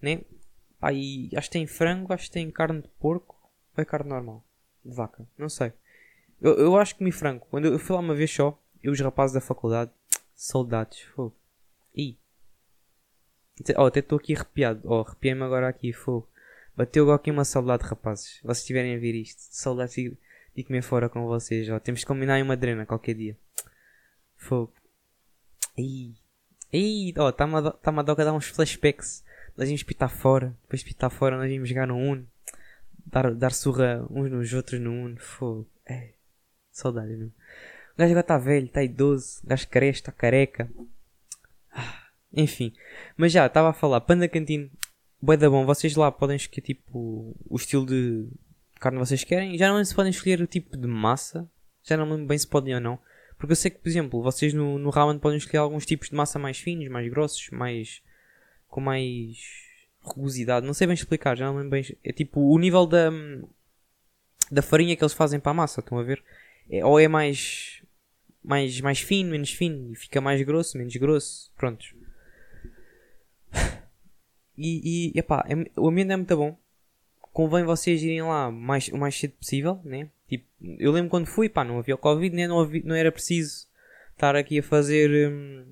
né? 0.00 0.20
Aí 0.80 1.30
acho 1.34 1.48
que 1.48 1.52
tem 1.52 1.66
frango, 1.66 2.12
acho 2.12 2.26
que 2.26 2.32
tem 2.32 2.50
carne 2.50 2.82
de 2.82 2.88
porco 3.00 3.36
ou 3.76 3.82
é 3.82 3.84
carne 3.84 4.08
normal? 4.08 4.44
De 4.84 4.94
vaca, 4.94 5.26
não 5.38 5.48
sei. 5.48 5.72
Eu, 6.40 6.54
eu 6.58 6.76
acho 6.76 6.94
que 6.94 6.98
comi 6.98 7.12
frango. 7.12 7.46
Quando 7.50 7.66
eu, 7.66 7.72
eu 7.72 7.78
fui 7.78 7.94
lá 7.94 8.00
uma 8.00 8.14
vez 8.14 8.30
só, 8.30 8.60
eu 8.82 8.92
os 8.92 9.00
rapazes 9.00 9.34
da 9.34 9.40
faculdade, 9.40 9.90
saudades, 10.34 11.00
fogo. 11.14 11.34
Ih. 11.94 12.18
Oh, 13.76 13.86
até 13.86 14.00
estou 14.00 14.18
aqui 14.18 14.34
arrepiado. 14.34 14.80
Oh, 14.84 15.00
arrepiei-me 15.00 15.42
agora 15.42 15.68
aqui, 15.68 15.92
fogo. 15.92 16.28
Bateu 16.76 17.04
agora 17.04 17.16
aqui 17.16 17.30
uma 17.30 17.44
saudade, 17.44 17.84
rapazes. 17.84 18.38
Vocês 18.42 18.58
estiverem 18.58 18.94
a 18.94 18.98
ver 18.98 19.14
isto, 19.14 19.40
saudades 19.50 19.94
de, 19.94 20.16
de 20.54 20.64
comer 20.64 20.82
fora 20.82 21.08
com 21.08 21.26
vocês. 21.26 21.68
Oh, 21.70 21.80
temos 21.80 22.00
que 22.00 22.06
combinar 22.06 22.38
em 22.38 22.42
uma 22.42 22.56
drena 22.56 22.84
qualquer 22.84 23.14
dia. 23.14 23.36
Fogo. 24.36 24.74
Ih. 25.76 26.25
Ih, 26.72 27.14
oh, 27.18 27.28
está-me 27.28 27.54
a, 27.56 27.70
tá 27.70 27.90
a 27.90 28.02
dar 28.02 28.32
uns 28.32 28.48
flashbacks. 28.48 29.24
Nós 29.56 29.68
íamos 29.68 29.82
pitar 29.82 30.10
fora, 30.10 30.54
depois 30.62 30.80
de 30.80 30.86
pitar 30.86 31.10
fora 31.10 31.38
nós 31.38 31.50
íamos 31.50 31.68
jogar 31.68 31.86
no 31.86 31.96
Uno, 31.96 32.26
dar, 33.06 33.34
dar 33.34 33.52
surra 33.52 34.04
uns 34.10 34.30
nos 34.30 34.52
outros 34.52 34.80
no 34.80 34.92
Uno, 34.92 35.16
fogo, 35.18 35.66
é, 35.86 36.10
saudade 36.70 37.08
mesmo. 37.08 37.32
O 37.94 37.98
gajo 37.98 38.10
agora 38.10 38.20
está 38.20 38.38
velho, 38.38 38.66
está 38.66 38.82
idoso, 38.82 39.40
o 39.42 39.46
gajo 39.46 39.68
cresce, 39.68 40.00
está 40.00 40.12
careca. 40.12 40.70
Ah, 41.72 42.02
enfim, 42.32 42.74
mas 43.16 43.32
já, 43.32 43.46
estava 43.46 43.70
a 43.70 43.72
falar, 43.72 44.02
Panda 44.02 44.28
Cantina, 44.28 44.68
bué 45.22 45.38
da 45.38 45.48
bom, 45.48 45.64
vocês 45.64 45.96
lá 45.96 46.12
podem 46.12 46.36
escolher 46.36 46.60
tipo 46.60 47.34
o 47.48 47.56
estilo 47.56 47.86
de 47.86 48.28
carne 48.78 48.98
que 48.98 49.06
vocês 49.06 49.24
querem, 49.24 49.56
já 49.56 49.72
não 49.72 49.82
se 49.82 49.94
podem 49.94 50.10
escolher 50.10 50.42
o 50.42 50.46
tipo 50.46 50.76
de 50.76 50.86
massa, 50.86 51.50
já 51.82 51.96
não 51.96 52.10
lembro 52.10 52.26
bem 52.26 52.36
se 52.36 52.46
podem 52.46 52.74
ou 52.74 52.80
não. 52.80 52.98
Porque 53.38 53.52
eu 53.52 53.56
sei 53.56 53.70
que, 53.70 53.78
por 53.78 53.88
exemplo, 53.88 54.22
vocês 54.22 54.54
no, 54.54 54.78
no 54.78 54.90
ramen 54.90 55.18
podem 55.18 55.38
escolher 55.38 55.58
alguns 55.58 55.84
tipos 55.84 56.08
de 56.08 56.14
massa 56.14 56.38
mais 56.38 56.58
finos, 56.58 56.88
mais 56.88 57.08
grossos, 57.10 57.50
mais 57.50 58.02
com 58.68 58.80
mais 58.80 59.38
rugosidade. 60.00 60.66
Não 60.66 60.74
sei 60.74 60.86
bem 60.86 60.94
explicar, 60.94 61.36
já 61.36 61.46
não 61.46 61.56
lembro 61.56 61.70
bem. 61.70 61.84
É 62.02 62.12
tipo 62.12 62.40
o 62.40 62.58
nível 62.58 62.86
da, 62.86 63.10
da 64.50 64.62
farinha 64.62 64.96
que 64.96 65.02
eles 65.02 65.12
fazem 65.12 65.40
para 65.40 65.50
a 65.50 65.54
massa, 65.54 65.80
estão 65.80 65.98
a 65.98 66.02
ver? 66.02 66.22
É, 66.70 66.84
ou 66.84 66.98
é 66.98 67.08
mais, 67.08 67.82
mais, 68.42 68.80
mais 68.80 69.00
fino, 69.00 69.30
menos 69.30 69.52
fino, 69.52 69.92
e 69.92 69.96
fica 69.96 70.20
mais 70.20 70.40
grosso, 70.42 70.78
menos 70.78 70.94
grosso. 70.96 71.52
Prontos. 71.56 71.94
E, 74.58 75.12
e 75.14 75.18
epá, 75.18 75.44
é, 75.46 75.78
o 75.78 75.86
ambiente 75.86 76.12
é 76.12 76.16
muito 76.16 76.34
bom. 76.34 76.58
Convém 77.36 77.64
vocês 77.64 78.02
irem 78.02 78.22
lá 78.22 78.50
mais, 78.50 78.88
o 78.88 78.96
mais 78.96 79.14
cedo 79.14 79.32
possível, 79.32 79.78
né? 79.84 80.08
Tipo, 80.26 80.46
eu 80.78 80.90
lembro 80.90 81.10
quando 81.10 81.26
fui, 81.26 81.50
pá, 81.50 81.62
não 81.62 81.78
havia 81.78 81.94
o 81.94 81.98
Covid, 81.98 82.34
né? 82.34 82.48
não, 82.48 82.58
havia, 82.58 82.80
não 82.82 82.94
era 82.94 83.12
preciso 83.12 83.66
estar 84.12 84.34
aqui 84.34 84.58
a 84.58 84.62
fazer 84.62 85.30
hum, 85.30 85.66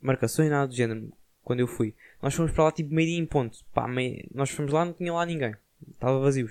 marcações, 0.00 0.48
nada 0.48 0.66
do 0.66 0.74
género. 0.74 1.12
Quando 1.44 1.60
eu 1.60 1.66
fui. 1.66 1.94
Nós 2.22 2.32
fomos 2.32 2.50
para 2.52 2.64
lá 2.64 2.72
tipo 2.72 2.94
meio 2.94 3.08
dia 3.08 3.18
em 3.18 3.26
ponto. 3.26 3.58
Pá, 3.74 3.86
meio... 3.86 4.26
Nós 4.34 4.48
fomos 4.48 4.72
lá 4.72 4.86
não 4.86 4.94
tinha 4.94 5.12
lá 5.12 5.26
ninguém. 5.26 5.54
Estava 5.86 6.18
vazio. 6.18 6.48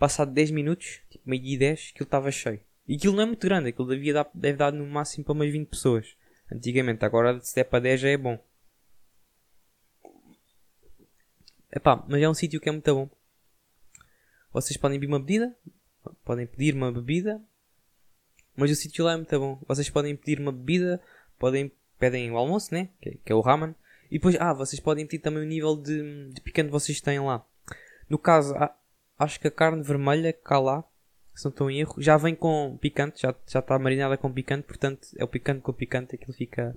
Passado 0.00 0.32
10 0.32 0.50
minutos, 0.50 0.98
tipo 1.08 1.30
meio 1.30 1.40
dia 1.40 1.54
e 1.54 1.58
10, 1.58 1.90
aquilo 1.94 2.06
estava 2.06 2.32
cheio. 2.32 2.58
E 2.88 2.96
aquilo 2.96 3.14
não 3.14 3.22
é 3.22 3.26
muito 3.26 3.46
grande, 3.46 3.68
aquilo 3.68 3.86
devia 3.86 4.14
dar, 4.14 4.28
deve 4.34 4.58
dar 4.58 4.72
no 4.72 4.84
máximo 4.84 5.22
para 5.22 5.32
umas 5.32 5.52
20 5.52 5.68
pessoas. 5.68 6.16
Antigamente, 6.50 7.04
agora 7.04 7.38
se 7.38 7.54
der 7.54 7.62
para 7.62 7.78
10 7.78 8.00
já 8.00 8.08
é 8.08 8.16
bom. 8.16 8.36
Epá, 11.70 12.04
mas 12.08 12.20
é 12.20 12.28
um 12.28 12.34
sítio 12.34 12.60
que 12.60 12.68
é 12.68 12.72
muito 12.72 12.92
bom. 12.92 13.08
Vocês 14.52 14.76
podem 14.76 14.98
pedir 14.98 15.12
uma 15.12 15.20
bebida, 15.20 15.56
podem 16.24 16.46
pedir 16.46 16.74
uma 16.74 16.92
bebida, 16.92 17.40
mas 18.56 18.70
o 18.70 18.74
sítio 18.74 19.04
lá 19.04 19.12
é 19.12 19.16
muito 19.16 19.38
bom. 19.38 19.60
Vocês 19.66 19.88
podem 19.88 20.16
pedir 20.16 20.40
uma 20.40 20.52
bebida, 20.52 21.00
podem 21.38 21.72
pedem 21.98 22.30
o 22.30 22.36
almoço, 22.36 22.74
né? 22.74 22.88
Que, 23.00 23.20
que 23.24 23.30
é 23.32 23.34
o 23.34 23.40
ramen. 23.40 23.74
E 24.10 24.18
depois, 24.18 24.34
ah, 24.40 24.52
vocês 24.52 24.80
podem 24.80 25.06
pedir 25.06 25.22
também 25.22 25.42
o 25.42 25.46
nível 25.46 25.76
de, 25.76 26.30
de 26.32 26.40
picante 26.40 26.68
que 26.68 26.72
vocês 26.72 27.00
têm 27.00 27.20
lá. 27.20 27.46
No 28.08 28.18
caso, 28.18 28.54
acho 29.18 29.38
que 29.38 29.46
a 29.46 29.50
carne 29.50 29.82
vermelha 29.82 30.32
cá 30.32 30.58
lá, 30.58 30.82
se 31.34 31.44
não 31.44 31.50
estou 31.50 31.70
em 31.70 31.80
erro, 31.80 31.94
já 31.98 32.16
vem 32.16 32.34
com 32.34 32.76
picante, 32.80 33.22
já, 33.22 33.34
já 33.46 33.60
está 33.60 33.78
marinada 33.78 34.16
com 34.16 34.32
picante, 34.32 34.66
portanto 34.66 35.08
é 35.16 35.22
o 35.22 35.28
picante 35.28 35.60
com 35.60 35.72
picante, 35.72 36.16
aquilo 36.16 36.32
fica 36.32 36.76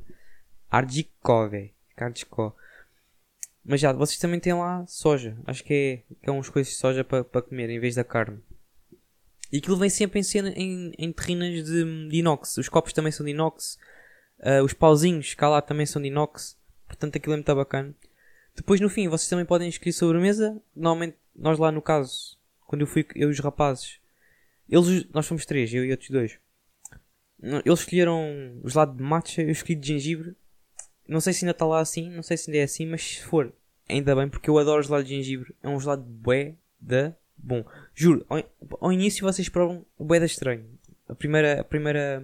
ardicó, 0.69 1.47
velho. 1.47 1.71
Mas 3.65 3.79
já, 3.79 3.93
vocês 3.93 4.19
também 4.19 4.39
têm 4.39 4.53
lá 4.53 4.85
soja. 4.87 5.37
Acho 5.45 5.63
que 5.63 5.73
é, 5.73 6.15
que 6.21 6.29
é 6.29 6.31
uns 6.31 6.49
coisas 6.49 6.73
de 6.73 6.79
soja 6.79 7.03
para 7.03 7.23
pa 7.23 7.41
comer 7.41 7.69
em 7.69 7.79
vez 7.79 7.95
da 7.95 8.03
carne. 8.03 8.39
E 9.51 9.57
aquilo 9.57 9.77
vem 9.77 9.89
sempre 9.89 10.19
em, 10.19 10.23
cena, 10.23 10.49
em, 10.49 10.91
em 10.97 11.11
terrinas 11.13 11.63
de, 11.63 12.09
de, 12.09 12.17
inox. 12.17 12.57
Os 12.57 12.67
copos 12.67 12.91
também 12.91 13.11
são 13.11 13.25
de 13.25 13.31
inox. 13.31 13.77
Uh, 14.39 14.63
os 14.63 14.73
pauzinhos 14.73 15.33
cá 15.35 15.47
lá 15.47 15.61
também 15.61 15.85
são 15.85 16.01
de 16.01 16.07
inox. 16.09 16.57
Portanto 16.87 17.15
aquilo 17.15 17.33
é 17.33 17.37
muito 17.37 17.55
bacana. 17.55 17.95
Depois 18.55 18.81
no 18.81 18.89
fim 18.89 19.07
vocês 19.07 19.29
também 19.29 19.45
podem 19.45 19.69
escolher 19.69 19.93
sobremesa. 19.93 20.61
Normalmente 20.75 21.17
nós 21.35 21.57
lá 21.57 21.71
no 21.71 21.81
caso, 21.81 22.37
quando 22.67 22.81
eu 22.81 22.87
fui 22.87 23.05
eu 23.15 23.29
e 23.29 23.31
os 23.31 23.39
rapazes, 23.39 23.99
eles, 24.69 25.05
nós 25.13 25.27
fomos 25.27 25.45
três, 25.45 25.73
eu 25.73 25.85
e 25.85 25.91
outros 25.91 26.09
dois. 26.09 26.39
Eles 27.41 27.79
escolheram 27.79 28.61
gelado 28.65 28.95
de 28.95 29.03
matcha, 29.03 29.41
eu 29.41 29.51
escolhi 29.51 29.75
de 29.75 29.87
gengibre. 29.87 30.35
Não 31.07 31.19
sei 31.19 31.33
se 31.33 31.45
ainda 31.45 31.51
está 31.51 31.65
lá 31.65 31.79
assim, 31.79 32.09
não 32.09 32.23
sei 32.23 32.37
se 32.37 32.49
ainda 32.49 32.59
é 32.59 32.63
assim, 32.63 32.85
mas 32.85 33.03
se 33.03 33.23
for, 33.23 33.51
ainda 33.87 34.15
bem, 34.15 34.29
porque 34.29 34.49
eu 34.49 34.57
adoro 34.57 34.81
gelado 34.81 35.03
de 35.03 35.15
gengibre. 35.15 35.53
É 35.61 35.67
um 35.67 35.79
gelado 35.79 36.03
bué 36.03 36.55
da 36.79 37.13
bom. 37.37 37.65
Juro, 37.93 38.25
ao, 38.29 38.43
ao 38.79 38.91
início 38.91 39.25
vocês 39.25 39.49
provam 39.49 39.85
o 39.97 40.05
bué 40.05 40.19
da 40.19 40.25
estranho. 40.25 40.65
A 41.07 41.15
primeira, 41.15 41.61
a 41.61 41.63
primeira 41.63 42.23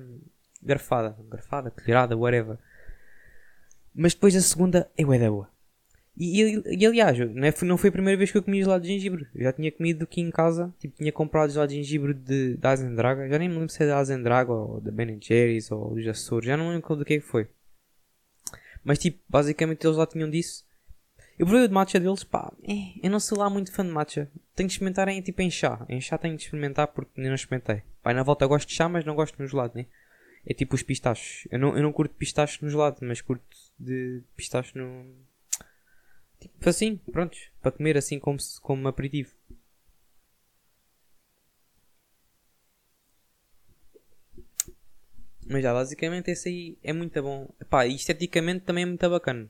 garfada, 0.61 1.15
garfada, 1.29 1.71
colherada, 1.71 2.17
whatever. 2.17 2.57
Mas 3.93 4.13
depois 4.13 4.35
a 4.35 4.41
segunda 4.41 4.89
é 4.97 5.03
bué 5.03 5.19
da 5.19 5.29
boa. 5.29 5.49
E, 6.17 6.41
e, 6.41 6.77
e, 6.77 6.85
aliás, 6.85 7.17
não, 7.17 7.47
é, 7.47 7.53
não 7.63 7.77
foi 7.77 7.89
a 7.89 7.93
primeira 7.93 8.17
vez 8.17 8.29
que 8.29 8.37
eu 8.37 8.43
comi 8.43 8.61
gelado 8.61 8.83
de 8.83 8.89
gengibre. 8.89 9.25
Eu 9.33 9.43
já 9.43 9.53
tinha 9.53 9.71
comido 9.71 10.03
aqui 10.03 10.19
em 10.19 10.29
casa. 10.29 10.73
Tipo, 10.77 10.97
tinha 10.97 11.11
comprado 11.13 11.51
gelado 11.51 11.69
de 11.69 11.77
gengibre 11.77 12.13
de, 12.13 12.57
da 12.57 12.71
Azendraga. 12.71 13.29
Já 13.29 13.39
nem 13.39 13.47
me 13.47 13.55
lembro 13.55 13.69
se 13.69 13.81
é 13.81 13.87
da 13.87 13.97
Azendraga 13.97 14.51
ou 14.51 14.81
da 14.81 14.91
Ben 14.91 15.17
Jerry's 15.21 15.71
ou 15.71 15.95
dos 15.95 16.05
Açores. 16.05 16.47
Já 16.47 16.57
não 16.57 16.69
lembro 16.69 16.95
do 16.97 17.05
que 17.05 17.13
é 17.13 17.19
que 17.19 17.25
foi. 17.25 17.47
Mas 18.83 18.99
tipo, 18.99 19.19
basicamente 19.27 19.85
eles 19.85 19.97
lá 19.97 20.05
tinham 20.05 20.29
disso. 20.29 20.65
Eu 21.37 21.45
provei 21.45 21.63
o 21.63 21.67
de 21.67 21.73
matcha 21.73 21.99
deles, 21.99 22.23
pá, 22.23 22.51
é, 22.63 22.99
eu 23.01 23.09
não 23.09 23.19
sou 23.19 23.37
lá 23.37 23.49
muito 23.49 23.71
fã 23.71 23.85
de 23.85 23.91
matcha. 23.91 24.29
Tenho 24.55 24.67
de 24.67 24.73
experimentar 24.73 25.07
em 25.07 25.21
tipo 25.21 25.41
em 25.41 25.49
chá. 25.49 25.85
Em 25.87 26.01
chá 26.01 26.17
tenho 26.17 26.35
de 26.35 26.43
experimentar 26.43 26.87
porque 26.87 27.11
nem 27.15 27.27
não 27.29 27.35
experimentei. 27.35 27.81
Pá, 28.03 28.13
na 28.13 28.23
volta 28.23 28.45
gosto 28.45 28.67
de 28.67 28.75
chá, 28.75 28.89
mas 28.89 29.05
não 29.05 29.15
gosto 29.15 29.41
no 29.41 29.47
gelado, 29.47 29.73
né? 29.75 29.85
É 30.45 30.53
tipo 30.53 30.75
os 30.75 30.83
pistachos. 30.83 31.47
Eu 31.49 31.59
não, 31.59 31.77
eu 31.77 31.83
não 31.83 31.93
curto 31.93 32.13
pistachos 32.15 32.59
no 32.61 32.69
gelado, 32.69 32.97
mas 33.01 33.21
curto 33.21 33.45
de 33.79 34.21
pistachos 34.35 34.73
no. 34.73 35.05
Tipo 36.39 36.69
assim, 36.69 36.97
prontos. 36.97 37.39
Para 37.61 37.71
comer 37.71 37.97
assim 37.97 38.19
como, 38.19 38.37
como 38.61 38.87
aperitivo. 38.87 39.31
Mas 45.49 45.63
já, 45.63 45.73
basicamente 45.73 46.29
esse 46.29 46.47
aí 46.47 46.77
é 46.83 46.93
muito 46.93 47.19
bom. 47.23 47.49
Pá, 47.71 47.87
e 47.87 47.95
esteticamente 47.95 48.65
também 48.65 48.83
é 48.83 48.85
muito 48.85 49.09
bacana. 49.09 49.49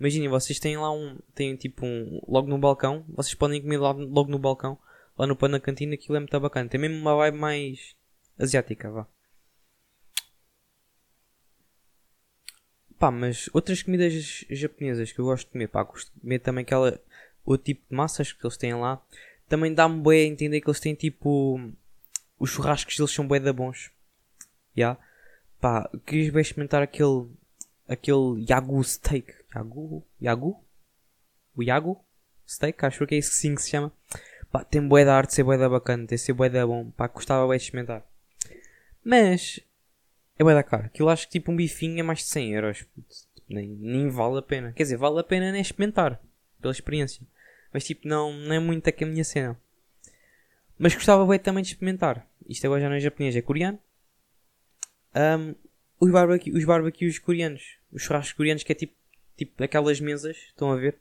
Imaginem, 0.00 0.26
vocês 0.26 0.58
têm 0.58 0.78
lá 0.78 0.90
um. 0.90 1.18
Têm 1.34 1.54
tipo 1.54 1.84
um. 1.84 2.18
Logo 2.26 2.48
no 2.48 2.56
balcão. 2.56 3.04
Vocês 3.10 3.34
podem 3.34 3.60
comer 3.60 3.76
lá, 3.76 3.92
logo 3.92 4.30
no 4.30 4.38
balcão. 4.38 4.78
Lá 5.18 5.26
no 5.26 5.36
pão 5.36 5.50
na 5.50 5.60
cantina. 5.60 5.94
Aquilo 5.94 6.16
é 6.16 6.20
muito 6.20 6.40
bacana. 6.40 6.70
Tem 6.70 6.80
mesmo 6.80 6.96
uma 6.96 7.14
vibe 7.14 7.36
mais 7.36 7.94
asiática, 8.38 8.90
vá. 8.90 9.06
Pá, 12.98 13.10
mas 13.10 13.50
outras 13.52 13.82
comidas 13.82 14.46
japonesas 14.48 15.12
que 15.12 15.18
eu 15.18 15.26
gosto 15.26 15.44
de 15.46 15.52
comer, 15.52 15.68
pá, 15.68 15.82
gosto 15.82 16.10
de 16.14 16.20
comer 16.20 16.38
também 16.38 16.62
aquela. 16.62 16.98
O 17.44 17.58
tipo 17.58 17.82
de 17.90 17.94
massas 17.94 18.32
que 18.32 18.46
eles 18.46 18.56
têm 18.56 18.74
lá. 18.74 19.04
Também 19.46 19.74
dá-me 19.74 20.02
bem 20.02 20.22
a 20.22 20.32
entender 20.32 20.62
que 20.62 20.68
eles 20.70 20.80
têm 20.80 20.94
tipo. 20.94 21.60
Os 22.38 22.50
churrascos 22.50 22.96
deles 22.96 23.10
são 23.12 23.28
bem 23.28 23.42
da 23.42 23.52
bons. 23.52 23.90
Já. 24.74 24.92
Yeah. 24.92 25.13
Pá, 25.64 25.88
querias 26.04 26.30
bem 26.30 26.42
experimentar 26.42 26.82
aquele. 26.82 27.26
Aquele 27.88 28.44
Yagu 28.46 28.84
Steak. 28.84 29.32
Yagu? 29.56 30.04
Yagu? 30.22 30.62
O 31.56 31.62
Yagu? 31.62 32.04
Steak? 32.46 32.84
Acho 32.84 33.06
que 33.06 33.14
é 33.14 33.18
isso 33.18 33.30
que 33.30 33.36
sim 33.36 33.54
que 33.54 33.62
se 33.62 33.70
chama. 33.70 33.90
Pá, 34.52 34.62
tem 34.62 34.86
bué 34.86 35.06
da 35.06 35.16
arte 35.16 35.32
ser 35.32 35.42
bué 35.42 35.56
da 35.56 35.66
bacana, 35.66 36.06
tem 36.06 36.18
ser 36.18 36.34
bué 36.34 36.50
da 36.50 36.66
bom. 36.66 36.90
Pá, 36.90 37.08
gostava 37.08 37.48
bem 37.48 37.56
de 37.56 37.64
experimentar. 37.64 38.04
Mas. 39.02 39.58
É 40.38 40.44
bué 40.44 40.52
da 40.52 40.62
cara. 40.62 40.84
Aquilo 40.84 41.08
acho 41.08 41.24
que 41.24 41.32
tipo 41.32 41.50
um 41.50 41.56
bifinho 41.56 41.98
é 41.98 42.02
mais 42.02 42.18
de 42.18 42.26
100 42.26 42.52
euros. 42.52 42.84
Nem, 43.48 43.66
nem 43.66 44.10
vale 44.10 44.40
a 44.40 44.42
pena. 44.42 44.70
Quer 44.74 44.82
dizer, 44.82 44.98
vale 44.98 45.18
a 45.18 45.24
pena 45.24 45.50
nem 45.50 45.62
experimentar. 45.62 46.20
Pela 46.60 46.72
experiência. 46.72 47.22
Mas 47.72 47.84
tipo, 47.84 48.06
não, 48.06 48.34
não 48.34 48.54
é 48.54 48.58
muito 48.58 48.86
a 48.86 49.06
minha 49.06 49.24
cena. 49.24 49.58
Mas 50.78 50.94
gostava 50.94 51.24
bem 51.24 51.38
também 51.38 51.62
de 51.62 51.70
experimentar. 51.70 52.28
Isto 52.46 52.66
agora 52.66 52.82
já 52.82 52.90
não 52.90 52.96
é 52.96 53.00
japonês, 53.00 53.34
é 53.34 53.40
coreano. 53.40 53.78
Um, 55.14 55.54
os, 56.00 56.10
barbecue, 56.10 56.52
os 56.52 56.64
barbecues 56.64 57.18
coreanos, 57.18 57.78
os 57.92 58.02
churrascos 58.02 58.32
coreanos, 58.32 58.62
que 58.62 58.72
é 58.72 58.74
tipo, 58.74 58.94
tipo 59.36 59.62
aquelas 59.62 60.00
mesas, 60.00 60.36
estão 60.36 60.70
a 60.72 60.76
ver? 60.76 60.98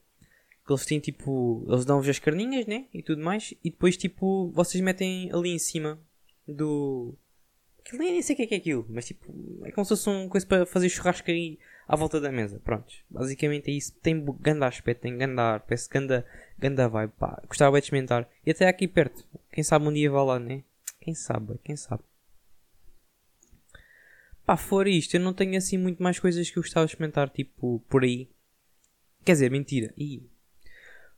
Que 0.65 0.71
eles 0.71 0.86
têm 0.86 0.99
tipo, 0.99 1.65
eles 1.67 1.86
dão-vos 1.86 2.08
as 2.08 2.19
carninhas, 2.19 2.65
né? 2.65 2.86
E 2.93 3.02
tudo 3.02 3.21
mais, 3.21 3.54
e 3.63 3.69
depois 3.69 3.97
tipo, 3.97 4.52
vocês 4.52 4.82
metem 4.82 5.30
ali 5.34 5.49
em 5.49 5.60
cima 5.60 5.99
do. 6.47 7.15
Aquilo 7.80 8.02
nem, 8.02 8.21
sei 8.21 8.34
o 8.34 8.38
que 8.38 8.43
é, 8.43 8.47
que 8.47 8.54
é 8.54 8.58
aquilo, 8.58 8.86
mas 8.89 9.06
tipo, 9.06 9.34
é 9.65 9.71
como 9.71 9.84
se 9.84 9.89
fosse 9.89 10.10
uma 10.10 10.30
coisa 10.30 10.47
para 10.47 10.65
fazer 10.65 10.88
churrasco 10.88 11.30
aí 11.30 11.60
à 11.86 11.95
volta 11.97 12.19
da 12.21 12.32
mesa. 12.32 12.62
Pronto, 12.63 12.93
basicamente 13.10 13.69
é 13.69 13.73
isso. 13.73 13.93
Tem 14.02 14.23
grande 14.39 14.63
aspecto, 14.63 15.02
tem 15.02 15.17
grande 15.17 15.39
ar, 15.39 15.60
parece 15.62 15.89
ganda, 15.89 16.26
ganda 16.58 16.88
vibe, 16.88 17.12
pá. 17.19 17.41
Gostava 17.45 17.80
de 17.80 17.86
experimentar. 17.86 18.30
E 18.45 18.52
até 18.52 18.67
aqui 18.67 18.88
perto, 18.88 19.28
quem 19.52 19.63
sabe 19.63 19.86
um 19.86 19.93
dia 19.93 20.10
vá 20.10 20.23
lá, 20.23 20.39
né? 20.39 20.63
Quem 21.02 21.13
sabe, 21.13 21.60
quem 21.63 21.76
sabe. 21.76 22.04
Pá, 24.46 24.58
fora 24.58 24.90
isto, 24.90 25.16
eu 25.16 25.22
não 25.22 25.34
tenho 25.34 25.58
assim 25.58 25.78
muito 25.78 26.04
mais 26.04 26.20
coisas 26.20 26.50
que 26.50 26.58
eu 26.58 26.64
gostava 26.64 26.86
de 26.86 26.92
experimentar, 26.92 27.30
tipo, 27.30 27.82
por 27.88 28.04
aí. 28.04 28.30
Quer 29.24 29.34
dizer, 29.34 29.50
mentira. 29.50 29.94
E 29.98 30.22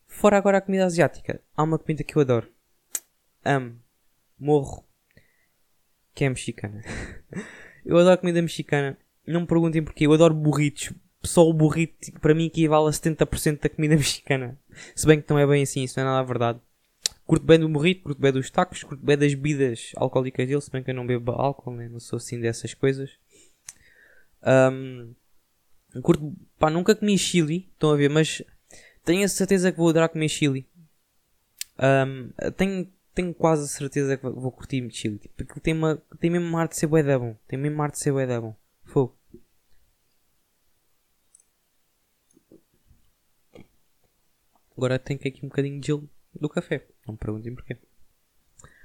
fora 0.08 0.38
agora 0.38 0.60
a 0.60 0.62
comida 0.62 0.86
asiática, 0.86 1.42
há 1.56 1.64
uma 1.64 1.80
comida 1.80 2.04
que 2.04 2.16
eu 2.16 2.22
adoro. 2.22 2.48
Amo. 3.44 3.80
Morro. 4.40 4.86
Que 6.14 6.26
é 6.26 6.30
mexicana. 6.30 6.84
eu 7.84 7.98
adoro 7.98 8.20
comida 8.20 8.42
mexicana. 8.42 8.98
Não 9.26 9.42
me 9.42 9.48
perguntem 9.48 9.84
porquê, 9.84 10.06
eu 10.06 10.14
adoro 10.14 10.34
burritos. 10.34 10.94
Só 11.24 11.48
o 11.50 11.54
burrito, 11.54 12.12
para 12.20 12.36
mim, 12.36 12.46
equivale 12.46 12.88
a 12.88 12.92
70% 12.92 13.60
da 13.60 13.70
comida 13.70 13.96
mexicana. 13.98 14.60
Se 14.96 15.08
bem 15.08 15.20
que 15.20 15.30
não 15.30 15.40
é 15.40 15.48
bem 15.48 15.64
assim, 15.64 15.84
isso 15.84 16.00
não 16.00 16.08
é 16.08 16.12
nada 16.12 16.28
verdade. 16.28 16.60
Curto 17.26 17.44
bem 17.44 17.60
do 17.60 17.68
morrito, 17.68 18.04
curto 18.04 18.22
bem 18.22 18.32
dos 18.32 18.52
tacos, 18.52 18.84
curto 18.84 19.04
bem 19.04 19.18
das 19.18 19.34
bebidas 19.34 19.92
alcoólicas 19.96 20.48
dele, 20.48 20.62
se 20.62 20.70
bem 20.70 20.84
que 20.84 20.92
eu 20.92 20.96
não 20.96 21.08
bebo 21.08 21.32
álcool, 21.32 21.72
né? 21.72 21.90
não 21.90 22.00
sou 22.00 22.18
assim 22.18 22.40
dessas 22.40 22.76
coisas. 22.76 23.18
Um, 24.44 25.16
curto, 26.04 26.36
pá, 26.60 26.70
nunca 26.70 26.96
comi 26.96 27.18
chili, 27.18 27.68
estão 27.74 27.92
a 27.92 27.96
ver, 27.96 28.12
mas 28.12 28.44
tenho 29.04 29.26
a 29.26 29.28
certeza 29.28 29.72
que 29.72 29.78
vou 29.80 29.90
adorar 29.90 30.10
comer 30.10 30.30
chili. 30.30 30.68
Um, 31.80 32.32
tenho, 32.52 32.94
tenho 33.16 33.34
quase 33.34 33.64
a 33.64 33.68
certeza 33.68 34.18
que 34.18 34.30
vou 34.30 34.52
curtir 34.52 34.88
chili, 34.92 35.18
tipo, 35.18 35.34
porque 35.36 35.60
tem, 35.60 35.74
uma, 35.74 35.98
tem 36.20 36.30
mesmo 36.30 36.56
arte 36.56 36.74
de 36.74 36.78
ser 36.78 36.88
bué 36.88 37.02
da 37.02 37.18
bom. 37.18 37.36
Tem 37.48 37.58
mesmo 37.58 37.82
arte 37.82 37.96
de 37.96 38.02
ser 38.02 38.12
bué 38.12 38.28
da 38.28 38.40
bom. 38.40 38.56
Fogo. 38.84 39.18
Agora 44.78 45.00
tenho 45.00 45.20
que 45.20 45.28
aqui 45.28 45.44
um 45.44 45.50
bocadinho 45.50 45.80
de 45.80 45.88
gelo 45.88 46.10
do 46.40 46.50
café. 46.50 46.86
Não 47.06 47.14
me 47.14 47.18
perguntem 47.18 47.54
porquê. 47.54 47.78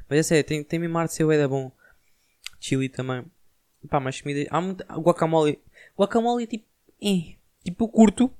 Mas 0.08 0.18
é 0.18 0.22
sério, 0.22 0.44
tem, 0.44 0.64
tem 0.64 0.96
arte 0.96 1.10
de 1.10 1.16
ser 1.16 1.30
é 1.30 1.46
bom. 1.46 1.70
Chili 2.58 2.88
também. 2.88 3.24
Pá, 3.88 4.00
mas 4.00 4.20
comida. 4.20 4.46
Há 4.50 4.60
muito. 4.60 4.84
Guacamole. 4.84 5.58
Guacamole 5.96 6.44
é 6.44 6.46
tipo. 6.46 6.66
É, 7.00 7.36
tipo 7.64 7.88
curto. 7.88 8.30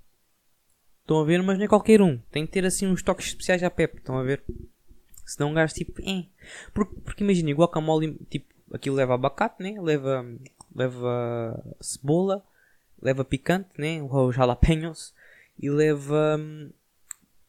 Estão 1.01 1.21
a 1.21 1.25
ver, 1.25 1.43
mas 1.43 1.57
não 1.57 1.65
é 1.65 1.69
qualquer 1.69 2.03
um. 2.03 2.19
Tem 2.31 2.45
que 2.45 2.53
ter 2.53 2.67
assim 2.67 2.87
uns 2.87 3.03
toques 3.03 3.27
especiais 3.27 3.63
à 3.63 3.71
Pepe. 3.71 3.99
Estão 3.99 4.19
a 4.19 4.23
ver? 4.23 4.45
Senão 5.25 5.51
um 5.51 5.55
gajo 5.55 5.73
tipo. 5.73 6.03
É. 6.03 6.27
Porque, 6.75 7.01
porque 7.01 7.25
imagina, 7.25 7.53
guacamole, 7.53 8.15
tipo, 8.29 8.53
aquilo 8.75 8.97
leva 8.97 9.15
abacate, 9.15 9.63
né? 9.63 9.81
Leva. 9.81 10.27
Leva 10.75 11.77
cebola. 11.81 12.45
Leva 13.01 13.25
picante, 13.25 13.71
né? 13.79 14.03
Os 14.03 14.35
jalapenos. 14.35 15.15
E 15.59 15.71
leva. 15.71 16.37
Hum, 16.37 16.71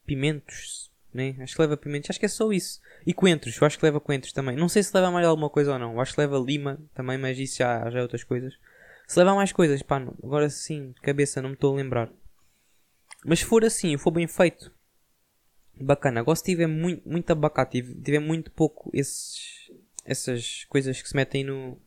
pimentos 0.06 0.90
né? 1.13 1.36
Acho 1.39 1.56
que 1.56 1.62
leva 1.62 1.78
pimentos, 1.78 2.10
acho 2.10 2.19
que 2.19 2.26
é 2.26 2.30
só 2.30 2.52
isso. 2.52 2.80
E 3.06 3.13
coentros, 3.13 3.58
eu 3.60 3.67
acho 3.67 3.78
que 3.78 3.86
leva 3.86 4.00
coentros 4.00 4.34
também. 4.34 4.56
Não 4.56 4.69
sei 4.69 4.84
se 4.84 4.95
leva 4.95 5.12
mais 5.12 5.26
alguma 5.26 5.50
coisa 5.50 5.74
ou 5.74 5.80
não. 5.80 5.93
Eu 5.93 6.02
acho 6.02 6.13
que 6.13 6.21
leva 6.21 6.38
lima 6.38 6.80
também, 6.93 7.17
mas 7.17 7.38
isso 7.38 7.58
já, 7.58 7.89
já 7.89 8.00
é 8.00 8.02
outras 8.02 8.24
coisas. 8.24 8.54
Se 9.08 9.19
leva 9.19 9.36
mais 9.36 9.52
coisas, 9.52 9.82
pá, 9.82 10.00
não. 10.00 10.15
agora 10.24 10.50
sim, 10.50 10.93
cabeça, 11.02 11.41
não 11.41 11.50
me 11.50 11.56
estou 11.56 11.74
a 11.74 11.78
lembrar. 11.78 12.12
Mas 13.26 13.39
se 13.39 13.45
for 13.45 13.63
assim, 13.65 13.97
for 13.97 14.12
bem 14.12 14.28
feito, 14.28 14.71
bacana. 15.76 16.21
Agora 16.21 16.36
se 16.36 16.43
tiver 16.43 16.67
muito, 16.67 17.08
muito 17.08 17.30
abacate, 17.32 17.82
tiver 18.02 18.19
muito 18.19 18.52
pouco 18.52 18.89
esses, 18.93 19.69
essas 20.06 20.65
coisas 20.65 21.02
que 21.02 21.10
se 21.10 21.15
metem 21.15 21.43
no. 21.43 21.80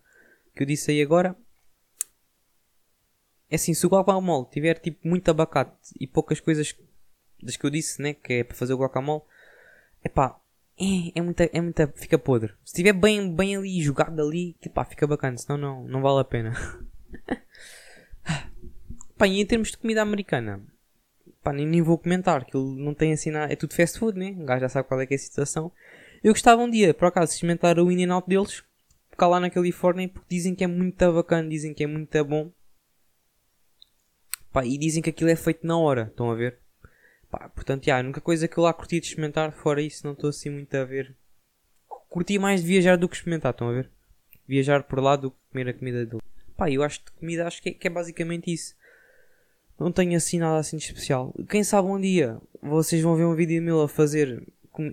que 0.55 0.63
eu 0.63 0.67
disse 0.67 0.91
aí 0.91 1.03
agora. 1.03 1.37
É 3.51 3.57
assim, 3.57 3.75
se 3.75 3.87
o 3.87 3.89
guacamole 3.89 4.49
tiver 4.51 4.79
tipo 4.79 5.07
muito 5.07 5.31
abacate 5.31 5.95
e 5.99 6.07
poucas 6.07 6.41
coisas 6.41 6.75
das 7.45 7.57
que 7.57 7.65
eu 7.65 7.71
disse, 7.71 8.01
né? 8.01 8.15
Que 8.15 8.35
é 8.35 8.45
para 8.45 8.57
fazer 8.57 8.75
o 8.75 8.79
guacamole. 8.79 9.23
Epá, 10.05 10.39
é, 10.79 11.19
é 11.19 11.23
muita, 11.23 11.45
é 11.53 11.61
muita, 11.61 11.87
fica 11.97 12.19
podre. 12.19 12.53
Se 12.65 12.73
estiver 12.73 12.93
bem, 12.93 13.33
bem 13.33 13.57
ali, 13.57 13.81
jogado 13.81 14.21
ali, 14.21 14.55
tipo, 14.61 14.75
pá, 14.75 14.85
fica 14.85 15.07
bacana, 15.07 15.37
senão 15.39 15.57
não, 15.57 15.85
não 15.85 16.03
vale 16.03 16.21
a 16.21 16.25
pena. 16.25 16.53
pá, 19.17 19.27
e 19.27 19.41
em 19.41 19.47
termos 19.47 19.71
de 19.71 19.79
comida 19.79 20.03
americana, 20.03 20.61
pá, 21.43 21.53
nem, 21.53 21.67
nem 21.67 21.81
vou 21.81 21.97
comentar, 21.97 22.43
aquilo 22.43 22.75
não 22.75 22.93
tem 22.93 23.13
assim 23.13 23.31
nada, 23.31 23.53
é 23.53 23.57
tudo 23.57 23.75
fast 23.75 23.99
food, 23.99 24.19
né? 24.19 24.35
O 24.39 24.45
gajo 24.45 24.63
já 24.63 24.69
sabe 24.69 24.89
qual 24.89 25.01
é 25.01 25.07
que 25.07 25.15
é 25.15 25.17
a 25.17 25.21
situação. 25.21 25.71
Eu 26.23 26.33
gostava 26.33 26.63
um 26.63 26.71
dia, 26.71 26.93
por 26.93 27.07
acaso, 27.07 27.29
de 27.29 27.35
experimentar 27.35 27.79
o 27.79 27.91
in 27.93 28.11
out 28.11 28.29
deles, 28.29 28.65
cá 29.17 29.29
lá 29.29 29.39
na 29.39 29.51
Califórnia, 29.51 30.09
porque 30.09 30.27
dizem 30.29 30.55
que 30.55 30.65
é 30.65 30.67
muito 30.67 31.13
bacana, 31.13 31.49
dizem 31.49 31.73
que 31.73 31.85
é 31.85 31.87
muito 31.87 32.25
bom. 32.25 32.51
Pá, 34.53 34.65
e 34.65 34.77
dizem 34.77 35.03
que 35.03 35.11
aquilo 35.11 35.31
é 35.31 35.37
feito 35.37 35.67
na 35.67 35.79
hora, 35.79 36.09
estão 36.11 36.31
a 36.31 36.35
ver? 36.35 36.64
Pá, 37.35 37.49
portanto, 37.49 37.85
já, 37.85 37.97
a 37.97 38.01
única 38.01 38.21
coisa 38.21 38.47
que 38.47 38.57
eu 38.57 38.63
lá 38.63 38.73
curti 38.73 39.01
de 39.01 39.07
experimentar, 39.07 39.51
fora 39.51 39.83
isso, 39.83 40.07
não 40.07 40.13
estou 40.13 40.31
assim 40.31 40.51
muito 40.51 40.73
a 40.77 40.85
ver. 40.85 41.17
Curti 42.09 42.39
mais 42.39 42.61
de 42.61 42.69
viajar 42.69 42.97
do 42.97 43.09
que 43.09 43.17
experimentar, 43.17 43.51
estão 43.51 43.69
a 43.69 43.73
ver? 43.73 43.91
Viajar 44.47 44.85
por 44.85 45.01
lá 45.01 45.17
do 45.17 45.33
que 45.33 45.37
comer 45.51 45.69
a 45.69 45.75
comida 45.75 46.07
dele. 46.07 46.23
Pá, 46.57 46.71
eu 46.71 46.85
acho 46.85 47.03
que 47.03 47.11
comida 47.11 47.45
acho 47.45 47.61
que 47.61 47.71
é, 47.71 47.73
que 47.73 47.89
é 47.89 47.91
basicamente 47.91 48.53
isso. 48.53 48.77
Não 49.77 49.91
tenho 49.91 50.17
assim 50.17 50.39
nada 50.39 50.61
assim 50.61 50.77
de 50.77 50.85
especial. 50.85 51.35
Quem 51.51 51.65
sabe 51.65 51.89
um 51.89 52.01
dia 52.01 52.41
vocês 52.63 53.03
vão 53.03 53.17
ver 53.17 53.25
um 53.25 53.35
vídeo 53.35 53.61
meu 53.61 53.83
a 53.83 53.89
fazer 53.89 54.47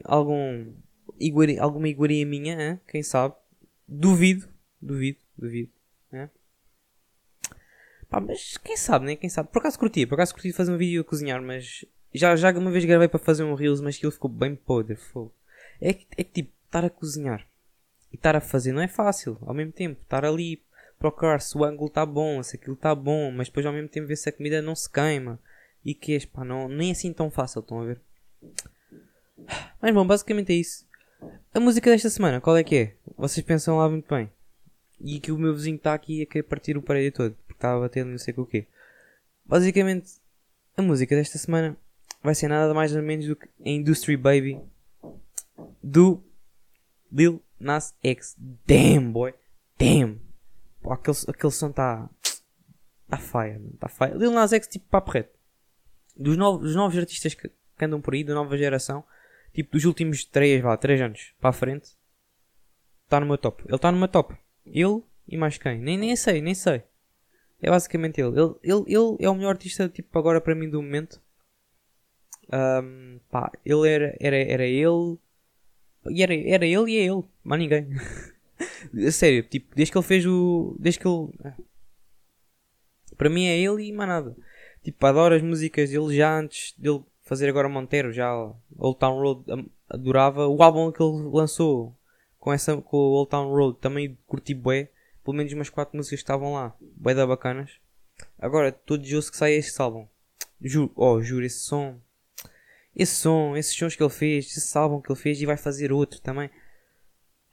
algum 0.04 0.74
iguaria, 1.20 1.62
alguma 1.62 1.90
iguaria 1.90 2.26
minha, 2.26 2.60
hein? 2.60 2.80
quem 2.88 3.04
sabe? 3.04 3.36
Duvido, 3.88 4.50
duvido, 4.82 5.20
duvido. 5.38 5.72
Hein? 6.12 6.28
Pá, 8.10 8.20
mas 8.20 8.58
quem 8.58 8.76
sabe, 8.76 9.06
né? 9.06 9.16
Quem 9.16 9.30
sabe? 9.30 9.50
Por 9.52 9.60
acaso 9.60 9.78
curti, 9.78 10.08
por 10.08 10.16
acaso 10.16 10.34
curti 10.34 10.52
fazer 10.52 10.72
um 10.72 10.78
vídeo 10.78 11.02
a 11.02 11.04
cozinhar, 11.04 11.40
mas 11.40 11.86
já, 12.14 12.36
já 12.36 12.52
uma 12.52 12.72
vez 12.72 12.84
gravei 12.86 13.08
para 13.08 13.20
fazer 13.20 13.44
um 13.44 13.54
Reels, 13.54 13.82
mas 13.82 13.96
aquilo 13.96 14.12
ficou 14.12 14.30
bem 14.30 14.56
podre. 14.56 14.96
Fogo. 14.96 15.34
É 15.80 15.94
que, 15.94 16.06
é 16.18 16.24
que 16.24 16.32
tipo, 16.32 16.52
estar 16.66 16.86
a 16.86 16.90
cozinhar 16.90 17.48
e 18.12 18.16
estar 18.16 18.36
a 18.36 18.42
fazer 18.42 18.72
não 18.72 18.82
é 18.82 18.88
fácil. 18.88 19.38
Ao 19.42 19.54
mesmo 19.54 19.72
tempo, 19.72 20.02
estar 20.02 20.26
ali, 20.26 20.62
procurar 21.00 21.40
se 21.40 21.58
o 21.58 21.64
ângulo 21.64 21.88
está 21.88 22.06
bom, 22.06 22.44
se 22.44 22.56
aquilo 22.56 22.74
está 22.74 22.94
bom, 22.94 23.32
mas 23.32 23.48
depois 23.48 23.66
ao 23.66 23.74
mesmo 23.74 23.88
tempo 23.88 24.08
ver 24.08 24.18
se 24.18 24.30
a 24.30 24.32
comida 24.32 24.62
não 24.62 24.76
se 24.76 24.90
queima. 24.90 25.40
E 25.84 25.96
que 25.96 26.16
é, 26.16 26.20
pá, 26.28 26.44
não, 26.44 26.68
nem 26.68 26.90
é 26.90 26.92
assim 26.92 27.12
tão 27.12 27.32
fácil, 27.32 27.62
estão 27.62 27.82
a 27.82 27.86
ver? 27.86 28.02
Mas 29.82 29.94
bom, 29.94 30.06
basicamente 30.06 30.52
é 30.52 30.56
isso. 30.56 30.86
A 31.54 31.60
música 31.60 31.90
desta 31.90 32.10
semana, 32.10 32.40
qual 32.40 32.58
é 32.58 32.64
que 32.64 32.76
é? 32.76 32.96
Vocês 33.18 33.46
pensam 33.46 33.78
lá 33.78 33.90
muito 33.90 34.14
bem. 34.14 34.30
E 35.00 35.20
que 35.20 35.32
o 35.32 35.38
meu 35.38 35.56
vizinho 35.56 35.78
está 35.78 35.94
aqui 35.94 36.22
a 36.22 36.26
querer 36.26 36.44
partir 36.44 36.78
o 36.78 36.82
parede 36.82 37.12
todo, 37.12 37.36
porque 37.48 37.54
estava 37.54 37.80
bater 37.80 38.06
não 38.06 38.18
sei 38.18 38.34
o 38.38 38.46
quê. 38.46 38.68
Basicamente, 39.44 40.14
a 40.78 40.82
música 40.82 41.16
desta 41.16 41.38
semana 41.40 41.76
vai 42.24 42.36
ser 42.36 42.48
nada 42.48 42.74
mais 42.74 42.96
ou 42.96 43.02
menos 43.02 43.28
do 43.28 43.36
que 43.36 43.48
Industry 43.64 44.18
Baby 44.18 44.62
do 45.82 46.24
Lil 47.12 47.42
Nas 47.60 47.96
X. 48.04 48.36
Damn, 48.66 49.12
boy. 49.12 49.34
Damn. 49.78 50.20
Pô, 50.82 50.94
aquele, 50.94 51.18
aquele 51.28 51.52
som 51.52 51.70
está. 51.70 52.10
Está 53.06 53.18
fire, 53.18 53.62
Está 53.74 53.88
fire. 53.88 54.18
Lil 54.18 54.32
Nas 54.32 54.54
X, 54.54 54.68
tipo, 54.68 54.88
papo 54.90 55.12
reto. 55.12 55.38
Dos 56.16 56.38
novos, 56.38 56.62
dos 56.62 56.76
novos 56.76 56.98
artistas 56.98 57.34
que, 57.34 57.50
que, 57.50 57.86
andam 57.86 58.02
por 58.02 58.14
aí, 58.14 58.24
da 58.24 58.34
nova 58.34 58.58
geração, 58.58 59.04
tipo, 59.54 59.72
dos 59.72 59.86
últimos 59.86 60.24
3, 60.26 60.62
vá, 60.62 60.78
3 60.78 61.02
anos 61.02 61.34
para 61.40 61.50
a 61.50 61.54
frente, 61.54 61.90
está 63.04 63.20
no 63.20 63.26
meu 63.26 63.38
top. 63.38 63.64
Ele 63.66 63.76
está 63.76 63.92
no 63.92 63.98
meu 63.98 64.08
top. 64.08 64.36
Ele 64.66 65.04
e 65.28 65.38
mais 65.38 65.58
quem? 65.58 65.80
Nem, 65.80 65.98
nem 65.98 66.16
sei, 66.16 66.42
nem 66.42 66.54
sei. 66.54 66.84
É 67.62 67.70
basicamente 67.70 68.20
ele. 68.20 68.40
Ele, 68.40 68.56
ele. 68.64 68.84
ele 68.88 69.18
é 69.20 69.30
o 69.30 69.36
melhor 69.36 69.52
artista, 69.52 69.88
tipo, 69.88 70.18
agora 70.18 70.42
para 70.42 70.56
mim 70.56 70.70
do 70.70 70.82
momento. 70.82 71.22
Um, 72.52 73.20
pá, 73.30 73.52
ele 73.66 73.90
era, 73.90 74.18
era, 74.20 74.38
era 74.38 74.66
ele. 74.66 75.18
E 76.10 76.24
era, 76.24 76.34
era 76.34 76.66
ele 76.66 76.92
e 76.92 76.98
é 76.98 77.06
ele, 77.06 77.24
mais 77.44 77.62
ninguém. 77.62 77.88
a 79.08 79.12
sério, 79.12 79.44
tipo, 79.44 79.74
desde 79.76 79.92
que 79.92 79.98
ele 79.98 80.06
fez 80.06 80.26
o. 80.26 80.76
Desde 80.80 81.00
que 81.00 81.08
ele. 81.08 81.30
Para 83.18 83.30
mim 83.30 83.46
é 83.46 83.58
ele 83.58 83.84
e 83.84 83.94
mais 83.94 84.10
nada. 84.10 84.36
Tipo, 84.84 85.06
adoro 85.06 85.36
as 85.36 85.42
músicas 85.42 85.90
dele 85.90 86.16
já 86.16 86.40
antes 86.40 86.74
dele 86.78 87.04
fazer 87.22 87.48
agora 87.48 87.70
Monteiro, 87.70 88.12
já 88.12 88.34
Old 88.78 89.00
Town 89.00 89.22
Road 89.22 89.70
adorava. 89.88 90.48
O 90.48 90.62
álbum 90.62 90.92
que 90.92 91.02
ele 91.02 91.30
lançou 91.32 91.96
com, 92.40 92.52
essa, 92.52 92.76
com 92.78 92.98
o 92.98 93.12
Old 93.12 93.30
Town 93.30 93.50
Road 93.50 93.78
também 93.80 94.18
curti 94.26 94.54
bué. 94.54 94.90
Pelo 95.24 95.38
menos 95.38 95.54
umas 95.54 95.70
4 95.70 95.96
músicas 95.96 96.20
estavam 96.20 96.54
lá, 96.54 96.76
bué 96.98 97.14
da 97.14 97.28
bacanas. 97.28 97.72
Agora, 98.40 98.72
todo 98.72 99.04
dia 99.04 99.20
que 99.20 99.38
sai 99.38 99.54
este 99.54 99.80
álbum. 99.80 100.08
Juro, 100.60 100.92
oh, 100.96 101.22
juro, 101.22 101.46
esse 101.46 101.60
som 101.60 102.00
esse 102.96 103.16
som, 103.16 103.56
esses 103.56 103.76
sons 103.76 103.96
que 103.96 104.04
ele 104.04 104.10
fez, 104.10 104.56
esse 104.56 104.78
álbum 104.78 105.02
que 105.02 105.12
ele 105.12 105.20
fez 105.20 105.42
e 105.42 105.46
vai 105.46 105.58
fazer 105.58 105.92
outro 105.92 106.20
também. 106.22 106.50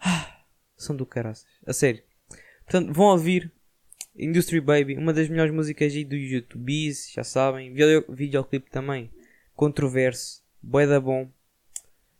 Ah, 0.01 0.43
são 0.77 0.97
do 0.97 1.07
caraças. 1.07 1.47
A 1.67 1.73
sério. 1.73 2.03
Portanto, 2.65 2.93
vão 2.93 3.07
ouvir 3.07 3.51
Industry 4.17 4.61
Baby, 4.61 4.97
uma 4.97 5.13
das 5.13 5.29
melhores 5.29 5.55
músicas 5.55 5.95
aí 5.95 6.05
do 6.05 6.17
YouTube, 6.17 6.93
já 7.13 7.23
sabem. 7.23 7.73
Video, 7.73 8.05
videoclipe 8.09 8.71
também. 8.71 9.11
Controverso. 9.55 10.43
Boeda 10.61 11.01
bom. 11.01 11.31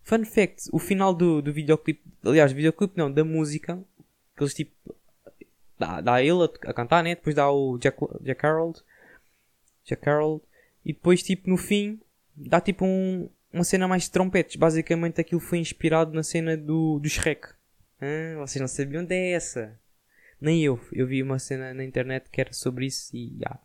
Fun 0.03 0.25
fact, 0.25 0.71
o 0.73 0.79
final 0.79 1.13
do, 1.13 1.43
do 1.43 1.53
videoclipe, 1.53 2.01
aliás, 2.25 2.51
videoclipe 2.51 2.97
não, 2.97 3.13
da 3.13 3.23
música, 3.23 3.79
que 4.35 4.43
eles 4.43 4.55
tipo, 4.55 4.73
dá, 5.79 6.01
dá 6.01 6.23
ele 6.23 6.45
a, 6.45 6.71
a, 6.71 6.73
cantar, 6.73 7.03
né? 7.03 7.15
Depois 7.15 7.37
dá 7.37 7.51
o 7.51 7.77
Jack, 7.77 7.99
Jack 8.23 8.47
Harold, 8.47 8.81
Jack 9.85 10.09
Harold, 10.09 10.43
e 10.83 10.95
depois 10.95 11.23
tipo 11.23 11.51
no 11.51 11.59
fim, 11.59 12.01
dá 12.47 12.61
tipo 12.61 12.85
um, 12.85 13.29
uma 13.53 13.65
cena 13.65 13.89
mais 13.89 14.05
de 14.05 14.11
trompetes. 14.11 14.57
Basicamente 14.57 15.21
aquilo 15.21 15.41
foi 15.41 15.59
inspirado 15.59 16.13
na 16.13 16.23
cena 16.23 16.57
do, 16.57 16.99
do 16.99 17.09
Shrek. 17.09 17.49
Ah, 18.01 18.37
vocês 18.39 18.61
não 18.61 18.69
sabiam 18.69 19.05
dessa? 19.05 19.79
Nem 20.41 20.63
eu. 20.63 20.81
Eu 20.93 21.07
vi 21.07 21.23
uma 21.23 21.39
cena 21.39 21.75
na 21.75 21.85
internet 21.85 22.29
que 22.31 22.41
era 22.41 22.53
sobre 22.53 22.87
isso 22.87 23.15
e. 23.15 23.35
Yeah. 23.35 23.61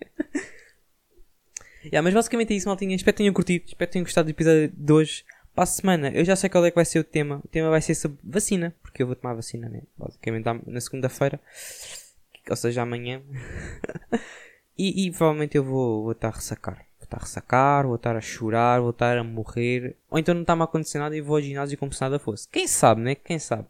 yeah, 1.84 2.02
mas 2.02 2.14
basicamente 2.14 2.52
é 2.52 2.56
isso, 2.56 2.68
maltinha. 2.68 2.96
Espero 2.96 3.14
que 3.14 3.18
tenham 3.18 3.34
curtido. 3.34 3.64
Espero 3.66 3.88
que 3.88 3.92
tenham 3.92 4.04
gostado 4.04 4.26
do 4.26 4.30
episódio 4.30 4.68
de 4.68 4.92
hoje. 4.92 5.24
Para 5.54 5.62
a 5.62 5.66
semana, 5.66 6.10
eu 6.10 6.22
já 6.22 6.36
sei 6.36 6.50
qual 6.50 6.66
é 6.66 6.70
que 6.70 6.74
vai 6.74 6.84
ser 6.84 6.98
o 6.98 7.04
tema. 7.04 7.40
O 7.42 7.48
tema 7.48 7.70
vai 7.70 7.80
ser 7.80 7.94
sobre 7.94 8.18
vacina. 8.22 8.74
Porque 8.82 9.02
eu 9.02 9.06
vou 9.06 9.16
tomar 9.16 9.34
vacina, 9.34 9.68
né? 9.68 9.82
Basicamente 9.96 10.44
na 10.66 10.80
segunda-feira. 10.80 11.40
Ou 12.50 12.56
seja, 12.56 12.82
amanhã. 12.82 13.22
e, 14.76 15.06
e 15.06 15.10
provavelmente 15.12 15.56
eu 15.56 15.64
vou, 15.64 16.02
vou 16.02 16.12
estar 16.12 16.28
a 16.28 16.32
ressacar 16.32 16.86
estar 17.06 17.18
a 17.18 17.20
ressacar, 17.20 17.86
vou 17.86 17.96
estar 17.96 18.16
a 18.16 18.20
chorar, 18.20 18.80
vou 18.80 18.90
estar 18.90 19.18
a 19.18 19.24
morrer, 19.24 19.96
ou 20.10 20.18
então 20.18 20.34
não 20.34 20.42
está-me 20.42 20.62
a 20.62 20.64
acontecer 20.64 20.98
nada 20.98 21.16
e 21.16 21.20
vou 21.20 21.36
ao 21.36 21.42
ginásio 21.42 21.78
como 21.78 21.92
se 21.92 22.00
nada 22.00 22.18
fosse. 22.18 22.48
Quem 22.48 22.66
sabe, 22.66 23.00
né? 23.00 23.14
Quem 23.14 23.38
sabe? 23.38 23.66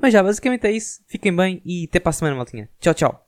Mas 0.00 0.12
já, 0.12 0.22
basicamente 0.22 0.66
é 0.66 0.72
isso. 0.72 1.00
Fiquem 1.06 1.34
bem 1.34 1.62
e 1.64 1.86
até 1.88 2.00
para 2.00 2.10
a 2.10 2.12
semana, 2.12 2.36
maltinha. 2.36 2.68
Tchau, 2.80 2.94
tchau. 2.94 3.25